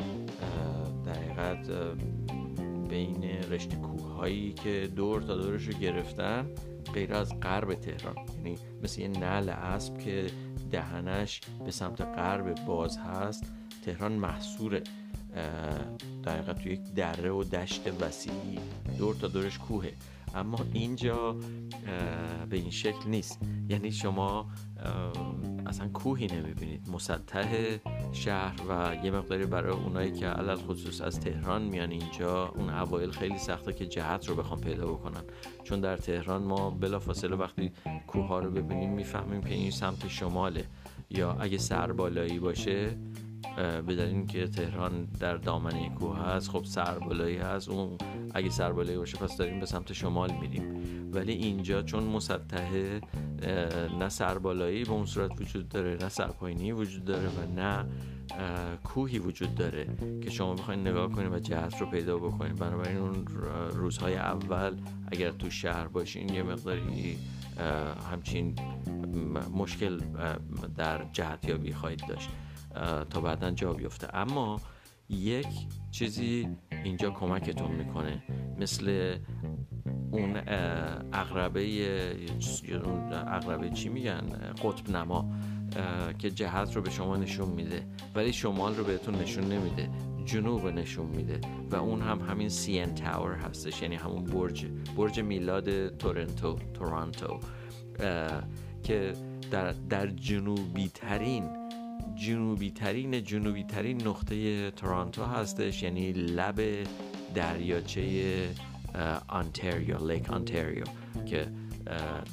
دقیقت 1.06 1.70
بین 2.88 3.24
رشته 3.24 3.76
کوه 3.76 4.12
هایی 4.12 4.52
که 4.52 4.88
دور 4.96 5.22
تا 5.22 5.36
دورش 5.36 5.66
رو 5.66 5.72
گرفتن 5.72 6.50
غیر 6.94 7.14
از 7.14 7.40
غرب 7.40 7.74
تهران. 7.74 8.14
یعنی 8.36 8.54
مثل 8.82 9.00
یه 9.00 9.08
نل 9.08 9.48
اسب 9.48 9.98
که 9.98 10.26
دهنش 10.74 11.40
به 11.64 11.70
سمت 11.70 12.00
غرب 12.00 12.54
باز 12.54 12.98
هست. 12.98 13.44
تهران 13.84 14.12
محصور 14.12 14.82
دقیقا 16.24 16.52
توی 16.52 16.72
یک 16.72 16.80
دره 16.94 17.30
و 17.30 17.44
دشت 17.44 17.82
وسیعی. 18.00 18.58
دور 18.98 19.14
تا 19.14 19.28
دورش 19.28 19.58
کوهه. 19.58 19.92
اما 20.34 20.58
اینجا 20.72 21.36
به 22.50 22.56
این 22.56 22.70
شکل 22.70 23.08
نیست. 23.08 23.40
یعنی 23.68 23.92
شما 23.92 24.46
اصلا 25.66 25.88
کوهی 25.88 26.26
نمی‌بینید. 26.26 26.88
مسطح 26.90 27.78
شهر 28.12 28.54
و 28.68 28.96
یه 29.04 29.10
مقداری 29.10 29.46
برای 29.46 29.72
اونایی 29.72 30.12
که 30.12 30.26
علل 30.26 30.56
خصوص 30.56 31.00
از 31.00 31.20
تهران 31.20 31.62
میان 31.62 31.90
اینجا 31.90 32.48
اون 32.48 32.70
اوایل 32.70 33.10
خیلی 33.10 33.38
سخته 33.38 33.72
که 33.72 33.86
جهت 33.86 34.28
رو 34.28 34.34
بخوام 34.34 34.60
پیدا 34.60 34.86
بکنن. 34.86 35.22
چون 35.64 35.80
در 35.80 35.96
تهران 35.96 36.42
ما 36.42 36.70
بلافاصله 36.70 37.36
وقتی 37.36 37.72
کوه 38.06 38.26
ها 38.26 38.38
رو 38.38 38.50
ببینیم 38.50 38.92
می‌فهمیم 38.92 39.40
که 39.42 39.54
این 39.54 39.70
سمت 39.70 40.08
شماله. 40.08 40.64
یا 41.10 41.32
اگه 41.32 41.58
سربالایی 41.58 42.38
باشه 42.38 42.96
به 43.86 43.96
دلیل 43.96 44.26
که 44.26 44.46
تهران 44.46 45.04
در 45.20 45.36
دامنه 45.36 45.88
کوه 45.88 46.18
هست. 46.18 46.50
خب 46.50 46.64
سربالایی 46.64 47.36
هست. 47.36 47.68
اون 47.68 47.98
اگه 48.34 48.50
سربالایی 48.50 48.98
باشه 48.98 49.18
پس 49.18 49.36
داریم 49.36 49.60
به 49.60 49.66
سمت 49.66 49.92
شمال 49.92 50.32
میریم. 50.40 50.74
ولی 51.12 51.32
اینجا 51.32 51.82
چون 51.82 52.04
مسطحه 52.04 53.00
نه 53.98 54.08
سربالایی 54.08 54.84
به 54.84 54.90
اون 54.90 55.06
صورت 55.06 55.40
وجود 55.40 55.68
داره 55.68 55.96
نه 56.00 56.08
سرپایینی 56.08 56.72
وجود 56.72 57.04
داره 57.04 57.28
و 57.28 57.54
نه 57.56 57.84
کوهی 58.84 59.18
وجود 59.18 59.54
داره 59.54 59.86
که 60.22 60.30
شما 60.30 60.54
بخواید 60.54 60.80
نگاه 60.80 61.12
کنید 61.12 61.32
و 61.32 61.38
جهت 61.38 61.80
رو 61.80 61.86
پیدا 61.86 62.18
بکنید 62.18 62.56
بنابراین 62.56 62.96
اون 62.96 63.26
روزهای 63.72 64.14
اول 64.14 64.76
اگر 65.12 65.30
تو 65.30 65.50
شهر 65.50 65.86
باشین 65.86 66.28
یه 66.28 66.42
مقداری 66.42 67.18
همچین 68.12 68.56
مشکل 69.54 70.00
در 70.76 71.04
جهتیابی 71.12 71.72
خواهید 71.72 72.02
داشت. 72.08 72.28
تا 73.10 73.20
بعدا 73.20 73.50
جا 73.50 73.72
بیفته. 73.72 74.16
اما 74.16 74.60
یک 75.08 75.46
چیزی 75.90 76.48
اینجا 76.84 77.10
کمکتون 77.10 77.70
می‌کنه. 77.70 78.22
مثل 78.60 79.16
اون 80.10 80.36
اقربه 81.12 81.62
اقربه 83.26 83.70
چی 83.70 83.88
میگن؟ 83.88 84.20
قطب 84.62 84.96
نما 84.96 85.32
که 86.18 86.30
جهت 86.30 86.76
رو 86.76 86.82
به 86.82 86.90
شما 86.90 87.16
نشون 87.16 87.48
میده 87.48 87.86
ولی 88.14 88.32
شمال 88.32 88.74
رو 88.74 88.84
بهتون 88.84 89.14
نشون 89.14 89.44
نمیده 89.44 89.90
جنوب 90.24 90.66
نشون 90.66 91.06
میده. 91.06 91.40
و 91.70 91.76
اون 91.76 92.02
هم 92.02 92.20
همین 92.20 92.48
CN 92.48 92.94
Tower 92.94 93.34
هستش 93.34 93.82
یعنی 93.82 93.94
همون 93.94 94.24
برج 94.24 94.66
برج 94.96 95.20
میلاد 95.20 95.96
تورنتو 95.96 96.58
تورانتو 96.74 97.40
که 98.82 99.12
در, 99.50 99.72
در 99.72 100.06
جنوبی 100.06 100.88
ترین 100.88 101.63
جنوبی 102.14 102.70
ترین 102.70 103.22
جنوبی 103.22 103.64
ترین 103.64 104.06
نقطه 104.06 104.70
تورانتو 104.70 105.24
هستش 105.24 105.82
یعنی 105.82 106.12
لب 106.12 106.60
دریاچه 107.34 108.48
آنتریو 109.28 110.06
Lake 110.06 110.30
Ontario 110.30 110.84
که 111.26 111.46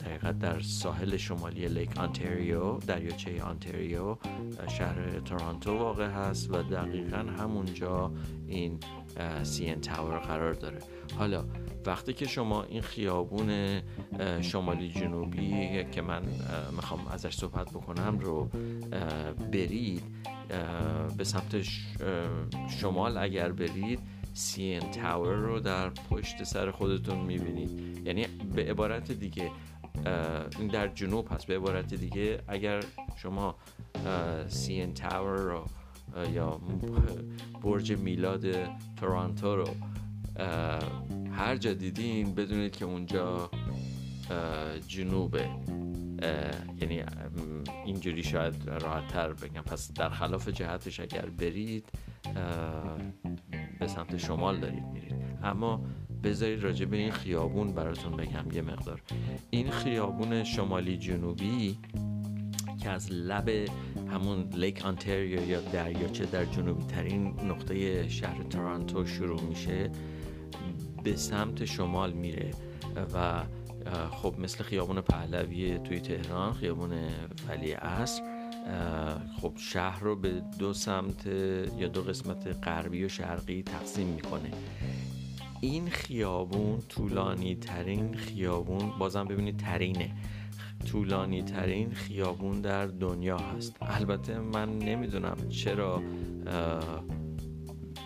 دقیقا 0.06 0.32
در 0.32 0.60
ساحل 0.60 1.18
شمالی 1.18 1.68
Lake 1.68 1.98
Ontario 1.98 2.78
دریاچه 2.78 3.44
آنتریو 3.44 4.18
شهر 4.78 5.20
تورانتو 5.20 5.78
واقع 5.78 6.08
هست 6.08 6.50
و 6.50 6.64
دقیقا 6.64 7.18
همونجا 7.18 8.12
این 8.48 8.80
سین 9.44 9.82
تاور 9.82 10.20
قرار 10.20 10.54
داره. 10.54 10.80
حالا 11.18 11.46
وقتی 11.86 12.14
که 12.14 12.28
شما 12.28 12.64
این 12.64 12.82
خیابون 12.82 13.82
شمالی 14.42 14.90
جنوبی 14.90 15.84
که 15.92 16.02
من 16.02 16.22
می‌خوام 16.76 17.08
ازش 17.08 17.36
صحبت 17.36 17.70
بکنم 17.70 18.20
رو 18.20 18.50
برید 19.52 20.04
به 21.18 21.24
سمت 21.24 21.62
شمال 22.80 23.18
اگر 23.18 23.52
برید 23.52 24.00
سین 24.34 24.80
تاور 24.80 25.34
رو 25.34 25.60
در 25.60 25.90
پشت 25.90 26.44
سر 26.44 26.72
خودتون 26.72 27.18
می‌بینید. 27.18 28.02
یعنی 28.08 28.28
به 28.56 28.64
عبارت 28.64 29.12
دیگه 29.12 29.52
این 30.60 30.68
در 30.68 30.88
جنوب 30.88 31.28
هست. 31.34 31.48
به 31.48 31.56
عبارت 31.56 31.94
دیگه 31.94 32.40
اگر 32.48 32.84
شما 33.16 33.56
سین 34.48 34.94
تاور 34.94 35.38
رو 35.38 35.66
یا 36.34 36.62
برج 37.64 37.92
میلاد 37.92 38.46
تورانتو 38.96 39.56
رو. 39.56 39.68
هر 41.32 41.56
جا 41.56 41.74
دیدین 41.74 42.36
بدونید 42.36 42.72
که 42.72 42.86
اونجا 42.86 43.50
جنوبه. 44.88 45.50
یعنی 46.82 47.04
اینجوری 47.86 48.24
شاید 48.24 48.70
راحت 48.70 49.08
تر 49.08 49.34
بگم. 49.34 49.62
پس 49.62 49.94
در 49.94 50.10
خلاف 50.10 50.48
جهتش 50.48 51.00
اگر 51.00 51.26
برید 51.26 51.90
به 53.80 53.88
سمت 53.88 54.18
شمال 54.18 54.60
دارید 54.60 54.84
میرید. 54.84 55.16
اما 55.44 55.86
بذارید 56.24 56.64
راجع 56.64 56.86
به 56.86 56.98
این 56.98 57.12
خیابون 57.12 57.74
براتون 57.74 58.18
بگم 58.18 58.52
یه 58.54 58.62
مقدار. 58.62 59.02
این 59.50 59.72
خیابون 59.72 60.44
شمالی 60.44 60.98
جنوبی 60.98 61.78
که 62.80 62.90
از 62.90 63.12
لب 63.12 63.50
همون 64.12 64.50
لیک 64.54 64.86
آنتریو 64.86 65.50
یا 65.50 65.62
دریاچه 65.62 66.26
در 66.26 66.46
جنوبی 66.46 66.84
ترین 66.84 67.28
نقطه 67.28 68.08
شهر 68.10 68.44
تورانتو 68.44 69.06
شروع 69.06 69.42
میشه 69.42 69.92
به 71.04 71.16
سمت 71.16 71.66
شمال 71.66 72.14
میره 72.14 72.52
و 73.14 73.44
خب 74.12 74.36
مثل 74.40 74.64
خیابون 74.64 75.02
پهلوی 75.02 75.80
توی 75.80 76.00
تهران 76.00 76.54
خیابون 76.54 76.92
ولی 77.48 77.72
عصر 77.72 78.22
خب 79.42 79.54
شهر 79.58 80.00
رو 80.00 80.16
به 80.16 80.42
دو 80.60 80.74
سمت 80.74 81.26
یا 81.78 81.88
دو 81.88 82.02
قسمت 82.02 82.48
غربی 82.64 83.06
و 83.06 83.10
شرقی 83.10 83.64
تقسیم 83.64 84.08
می‌کنه. 84.08 84.52
این 85.62 85.90
خیابون 85.90 86.80
طولانی 86.90 87.56
ترین 87.56 88.14
خیابون 88.14 88.92
بازم 89.00 89.28
ببینید 89.28 89.58
ترینه. 89.58 90.12
طولانی 90.82 91.44
ترین 91.44 91.92
خیابون 91.92 92.62
در 92.62 92.86
دنیا 92.86 93.38
هست. 93.38 93.76
البته 93.82 94.40
من 94.40 94.78
نمی‌دونم 94.80 95.38
چرا 95.50 96.02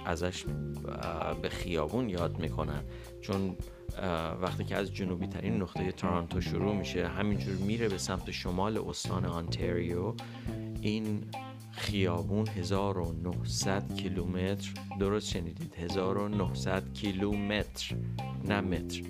ازش 0.05 0.45
به 1.41 1.49
خیابون 1.49 2.09
یاد 2.09 2.39
می‌کنن. 2.39 2.81
چون 3.21 3.55
وقتی 4.41 4.63
که 4.63 4.75
از 4.75 4.93
جنوبی 4.93 5.27
ترین 5.27 5.61
نقطه 5.61 5.91
تورانتو 5.91 6.41
شروع 6.41 6.75
میشه 6.75 7.07
همینجور 7.07 7.55
میره 7.55 7.89
به 7.89 7.97
سمت 7.97 8.31
شمال 8.31 8.77
استان 8.77 9.25
آنتریو. 9.25 10.13
این 10.81 11.23
خیابون 11.71 12.47
1900 12.47 13.95
کیلومتر 13.95 14.69
درست 14.99 15.27
شنیدید؟ 15.29 15.75
1900 15.77 16.93
کیلومتر 16.93 17.95
نه 18.47 18.61
متر. 18.61 19.03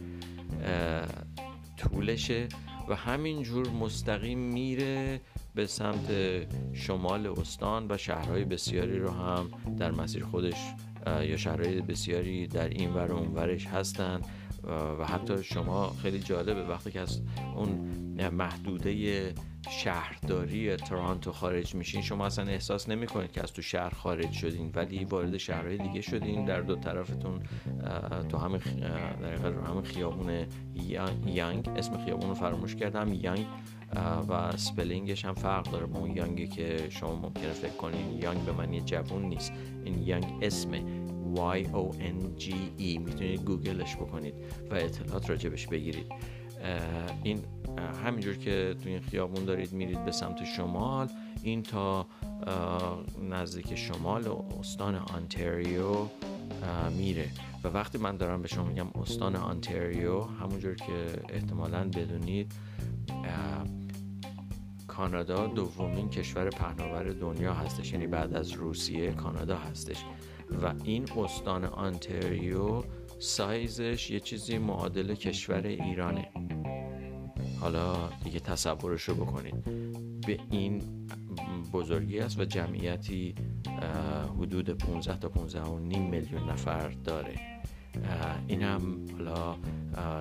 طولشه. 1.77 2.47
و 2.89 2.95
همینجور 2.95 3.69
مستقیم 3.69 4.39
میره 4.39 5.21
به 5.55 5.65
سمت 5.67 6.11
شمال 6.73 7.27
استان 7.27 7.87
و 7.89 7.97
شهرهای 7.97 8.43
بسیاری 8.43 8.99
رو 8.99 9.11
هم 9.11 9.49
در 9.77 9.91
مسیر 9.91 10.25
خودش 10.25 10.73
یا 11.07 11.37
شهرهای 11.37 11.81
بسیاری 11.81 12.47
در 12.47 12.69
این 12.69 12.93
ور 12.93 13.11
و 13.11 13.15
اونورش 13.17 13.67
هستن. 13.67 14.21
و 14.99 15.05
حتی 15.05 15.43
شما 15.43 15.89
خیلی 16.01 16.19
جالبه 16.19 16.63
وقتی 16.63 16.91
که 16.91 16.99
از 16.99 17.21
اون 17.55 17.69
محدوده 18.29 19.33
شهرداری 19.69 20.75
تورانتو 20.75 21.31
خارج 21.31 21.75
میشین 21.75 22.01
شما 22.01 22.25
اصلا 22.25 22.45
احساس 22.45 22.89
نمی 22.89 23.07
کنید 23.07 23.31
که 23.31 23.43
از 23.43 23.53
تو 23.53 23.61
شهر 23.61 23.89
خارج 23.89 24.31
شدین 24.31 24.71
ولی 24.75 25.05
وارد 25.05 25.37
شهرهای 25.37 25.77
دیگه 25.77 26.01
شدین 26.01 26.45
در 26.45 26.61
دو 26.61 26.75
طرفتون 26.75 27.39
تو 28.29 28.37
همین 28.37 28.59
در 29.21 29.53
همین 29.67 29.83
خیابون 29.83 30.45
یانگ 31.25 31.69
اسم 31.75 32.05
خیابون 32.05 32.29
رو 32.29 32.35
فراموش 32.35 32.75
کردم 32.75 33.13
یانگ 33.13 33.45
و 34.29 34.57
سپلینگش 34.57 35.25
هم 35.25 35.33
فرق 35.33 35.71
داره 35.71 35.85
با 35.85 35.99
اون 35.99 36.15
یانگی 36.15 36.47
که 36.47 36.87
شما 36.89 37.15
ممکنه 37.15 37.49
فکر 37.49 37.75
کنین 37.75 38.21
یانگ 38.21 38.45
به 38.45 38.51
معنی 38.51 38.81
جوون 38.81 39.21
نیست. 39.21 39.51
این 39.85 40.03
یانگ 40.03 40.25
اسمه. 40.41 41.04
Y 41.35 41.63
O 41.73 41.93
N 41.93 42.41
G 42.41 42.45
E. 42.79 42.99
می‌تونید 42.99 43.43
گوگلش 43.43 43.95
بکنید 43.95 44.33
و 44.71 44.75
اطلاعات 44.75 45.29
راجبش 45.29 45.67
بگیرید. 45.67 46.05
این 47.23 47.39
همینجور 48.05 48.35
که 48.35 48.75
تو 48.83 48.89
این 48.89 48.99
خیابون 48.99 49.45
دارید 49.45 49.73
میرید 49.73 50.05
به 50.05 50.11
سمت 50.11 50.43
شمال 50.43 51.07
این 51.43 51.63
تا 51.63 52.05
نزدیک 53.29 53.75
شمال 53.75 54.27
استان 54.59 54.95
آنتریو 54.95 56.07
میره. 56.97 57.29
و 57.63 57.67
وقتی 57.67 57.97
من 57.97 58.17
دارم 58.17 58.41
به 58.41 58.47
شما 58.47 58.63
میگم 58.63 58.87
استان 59.01 59.35
آنتریو 59.35 60.21
همونجور 60.21 60.75
که 60.75 61.23
احتمالا 61.29 61.89
بدونید 61.89 62.51
کانادا 64.87 65.47
دومین 65.47 66.09
کشور 66.09 66.49
پهناور 66.49 67.11
دنیا 67.13 67.53
هستش. 67.53 67.93
یعنی 67.93 68.07
بعد 68.07 68.33
از 68.33 68.51
روسیه 68.51 69.11
کانادا 69.11 69.57
هستش. 69.57 70.03
و 70.63 70.73
این 70.83 71.05
استان 71.17 71.65
آنتریو 71.65 72.83
سایزش 73.19 74.11
یه 74.11 74.19
چیزی 74.19 74.57
معادل 74.57 75.15
کشور 75.15 75.67
ایرانه. 75.67 76.29
حالا 77.59 78.09
دیگه 78.23 78.39
تصورش 78.39 79.03
رو 79.03 79.15
بکنید. 79.15 79.63
به 80.27 80.39
این 80.51 80.81
بزرگی 81.73 82.19
است 82.19 82.39
و 82.39 82.45
جمعیتی 82.45 83.35
حدود 84.39 84.69
15 84.69 85.17
تا 85.17 85.29
15 85.29 85.61
و 85.61 85.79
نیم 85.79 86.09
میلیون 86.09 86.49
نفر 86.49 86.89
داره. 86.89 87.35
این 88.47 88.61
هم 88.61 89.05
حالا 89.17 89.55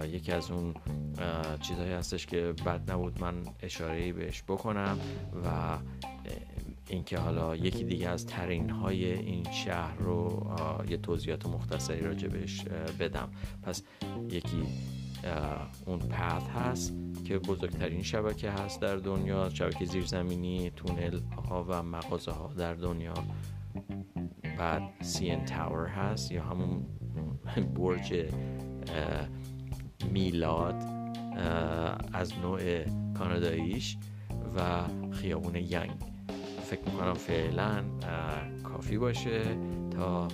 یکی 0.06 0.32
از 0.32 0.50
اون 0.50 0.74
چیزهایی 1.60 1.92
هستش 1.92 2.26
که 2.26 2.54
بد 2.66 2.90
نبود 2.90 3.20
من 3.20 3.34
اشاره 3.62 4.12
بهش 4.12 4.42
بکنم 4.42 4.98
و 5.44 5.78
اینکه 6.88 7.18
حالا 7.18 7.56
یکی 7.56 7.84
دیگه 7.84 8.08
از 8.08 8.26
ترین 8.26 8.70
های 8.70 9.12
این 9.12 9.52
شهر 9.52 9.96
رو 9.96 10.46
یه 10.88 10.96
توضیحات 10.96 11.46
مختصری 11.46 12.00
راجبش 12.00 12.64
بدم. 13.00 13.30
پس 13.62 13.82
یکی 14.30 14.62
اون 15.86 15.98
پث 15.98 16.42
هست 16.48 16.94
که 17.24 17.38
بزرگترین 17.38 18.02
شبکه 18.02 18.50
هست 18.50 18.80
در 18.80 18.96
دنیا 18.96 19.50
شبکه 19.50 19.84
زیرزمینی 19.84 20.70
تونل 20.70 21.20
ها 21.48 21.64
و 21.68 21.82
مغازه 21.82 22.32
ها 22.32 22.52
در 22.58 22.74
دنیا. 22.74 23.14
بعد 24.58 24.82
سین 25.00 25.44
تاور 25.44 25.86
هست 25.86 26.32
یا 26.32 26.42
همون 26.44 26.86
برج 27.76 28.24
میلاد 30.10 30.74
از 32.12 32.38
نوع 32.38 32.84
کاناداییش 33.14 33.96
و 34.56 34.82
خیابون 35.10 35.56
ینگ 35.56 36.13
فکر 36.64 36.80
می‌کنم 36.84 37.14
فعلا 37.14 37.84
کافی 38.64 38.98
باشه 38.98 39.42
تا 39.90 40.28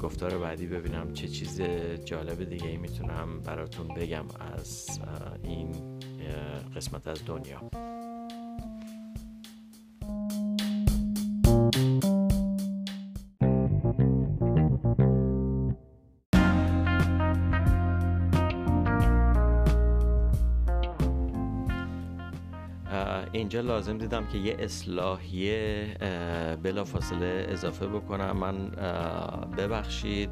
گفتار 0.00 0.38
بعدی 0.38 0.66
ببینم 0.66 1.12
چه 1.12 1.28
چیز 1.28 1.60
جالب 2.04 2.44
دیگه 2.44 2.68
ای 2.68 2.76
می‌تونم 2.76 3.40
براتون 3.40 3.88
بگم 3.88 4.24
از 4.56 5.00
این 5.42 5.98
قسمت 6.76 7.08
از 7.08 7.24
دنیا. 7.26 7.89
اینجا 23.40 23.60
لازم 23.60 23.98
دیدم 23.98 24.26
که 24.26 24.38
یه 24.38 24.56
اصلاحیه 24.58 25.86
بلا 26.62 26.84
فاصله 26.84 27.46
اضافه 27.48 27.86
بکنم. 27.86 28.36
من 28.36 28.68
ببخشید 29.56 30.30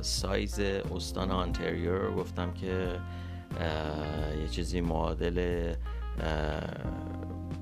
سایز 0.00 0.60
استان 0.60 1.30
آنتریو 1.30 1.98
رو 1.98 2.14
گفتم 2.14 2.52
که 2.52 3.00
یه 4.40 4.48
چیزی 4.50 4.80
معادل 4.80 5.72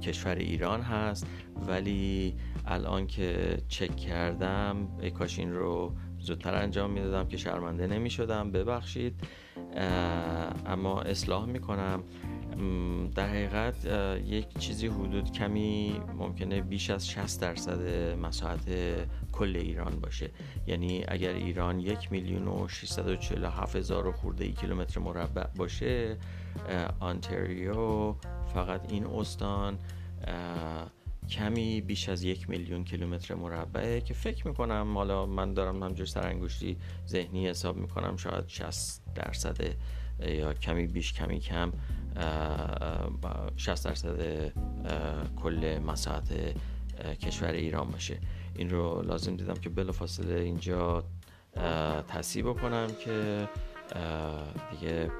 کشور 0.03 0.35
ایران 0.35 0.81
هست. 0.81 1.27
ولی 1.67 2.37
الان 2.67 3.07
که 3.07 3.59
چک 3.69 3.97
کردم 3.97 4.89
ای 5.01 5.13
این 5.39 5.55
رو 5.55 5.93
زودتر 6.19 6.55
انجام 6.55 6.91
می‌دادم 6.91 7.29
که 7.29 7.37
شرمنده 7.37 7.87
نمی 7.87 8.11
شدم 8.11 8.51
ببخشید 8.51 9.21
اما 10.67 11.01
اصلاح 11.01 11.47
می‌کنم. 11.47 12.03
در 13.15 13.29
حقیقت 13.29 13.87
یک 14.25 14.59
چیزی 14.59 14.87
حدود 14.87 15.33
کمی 15.33 16.01
ممکنه 16.19 16.63
بیش 16.63 16.91
از 16.91 17.09
60 17.09 17.41
درصد 17.41 17.81
مساحت 18.19 18.69
کل 19.33 19.57
ایران 19.57 20.01
باشه. 20.01 20.31
یعنی 20.67 21.05
اگر 21.09 21.33
ایران 21.33 21.81
یک 21.81 22.13
میلیون 22.13 22.49
و 22.49 22.69
647 22.69 23.77
هزار 23.77 24.13
خورده 24.13 24.45
ای 24.45 24.53
کیلومتر 24.53 25.01
مربع 25.01 25.47
باشه 25.57 26.17
آنتریو 27.01 28.15
فقط 28.55 28.93
این 28.93 29.07
استان 29.07 29.79
کمی 31.29 31.81
بیش 31.81 32.09
از 32.09 32.23
یک 32.23 32.51
میلیون 32.51 32.85
کیلومتر 32.85 33.35
مربعه 33.35 34.01
که 34.01 34.15
فکر 34.15 34.47
می‌کنم 34.47 34.93
حالا 34.95 35.27
من 35.27 35.55
دارم 35.55 35.83
همجور 35.83 36.07
سرانگشتی 36.07 36.77
ذهنی 37.07 37.49
حساب 37.49 37.77
می‌کنم 37.77 38.17
شاید 38.17 38.45
60 38.49 39.03
درصد 39.15 39.57
یا 40.20 40.52
کمی 40.52 40.87
بیش 40.87 41.12
کمی 41.12 41.40
کم 41.40 41.72
60 43.57 43.87
درصد 43.87 44.52
کل 45.37 45.79
مساحت 45.79 46.33
کشور 47.20 47.50
ایران 47.50 47.88
باشه. 47.90 48.18
این 48.55 48.70
رو 48.70 49.02
لازم 49.02 49.37
دیدم 49.37 49.55
که 49.55 49.68
بلافاصله 49.68 50.40
اینجا 50.40 51.05
تصیب 52.09 52.48
بکنم 52.48 52.87
که 53.05 53.48
دیگه 54.70 55.11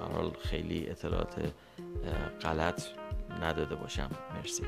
حال 0.00 0.32
خیلی 0.44 0.88
اطلاعات 0.88 1.52
غلط 2.42 2.82
نداده 3.42 3.74
باشم. 3.74 4.10
مرسی. 4.36 4.62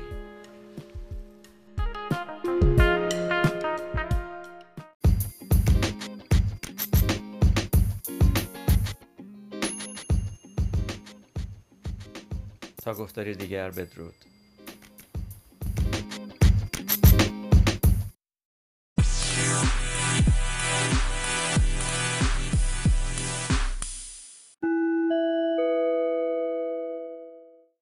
گفتاری 13.01 13.35
دیگر 13.35 13.71
بدرود. 13.71 14.15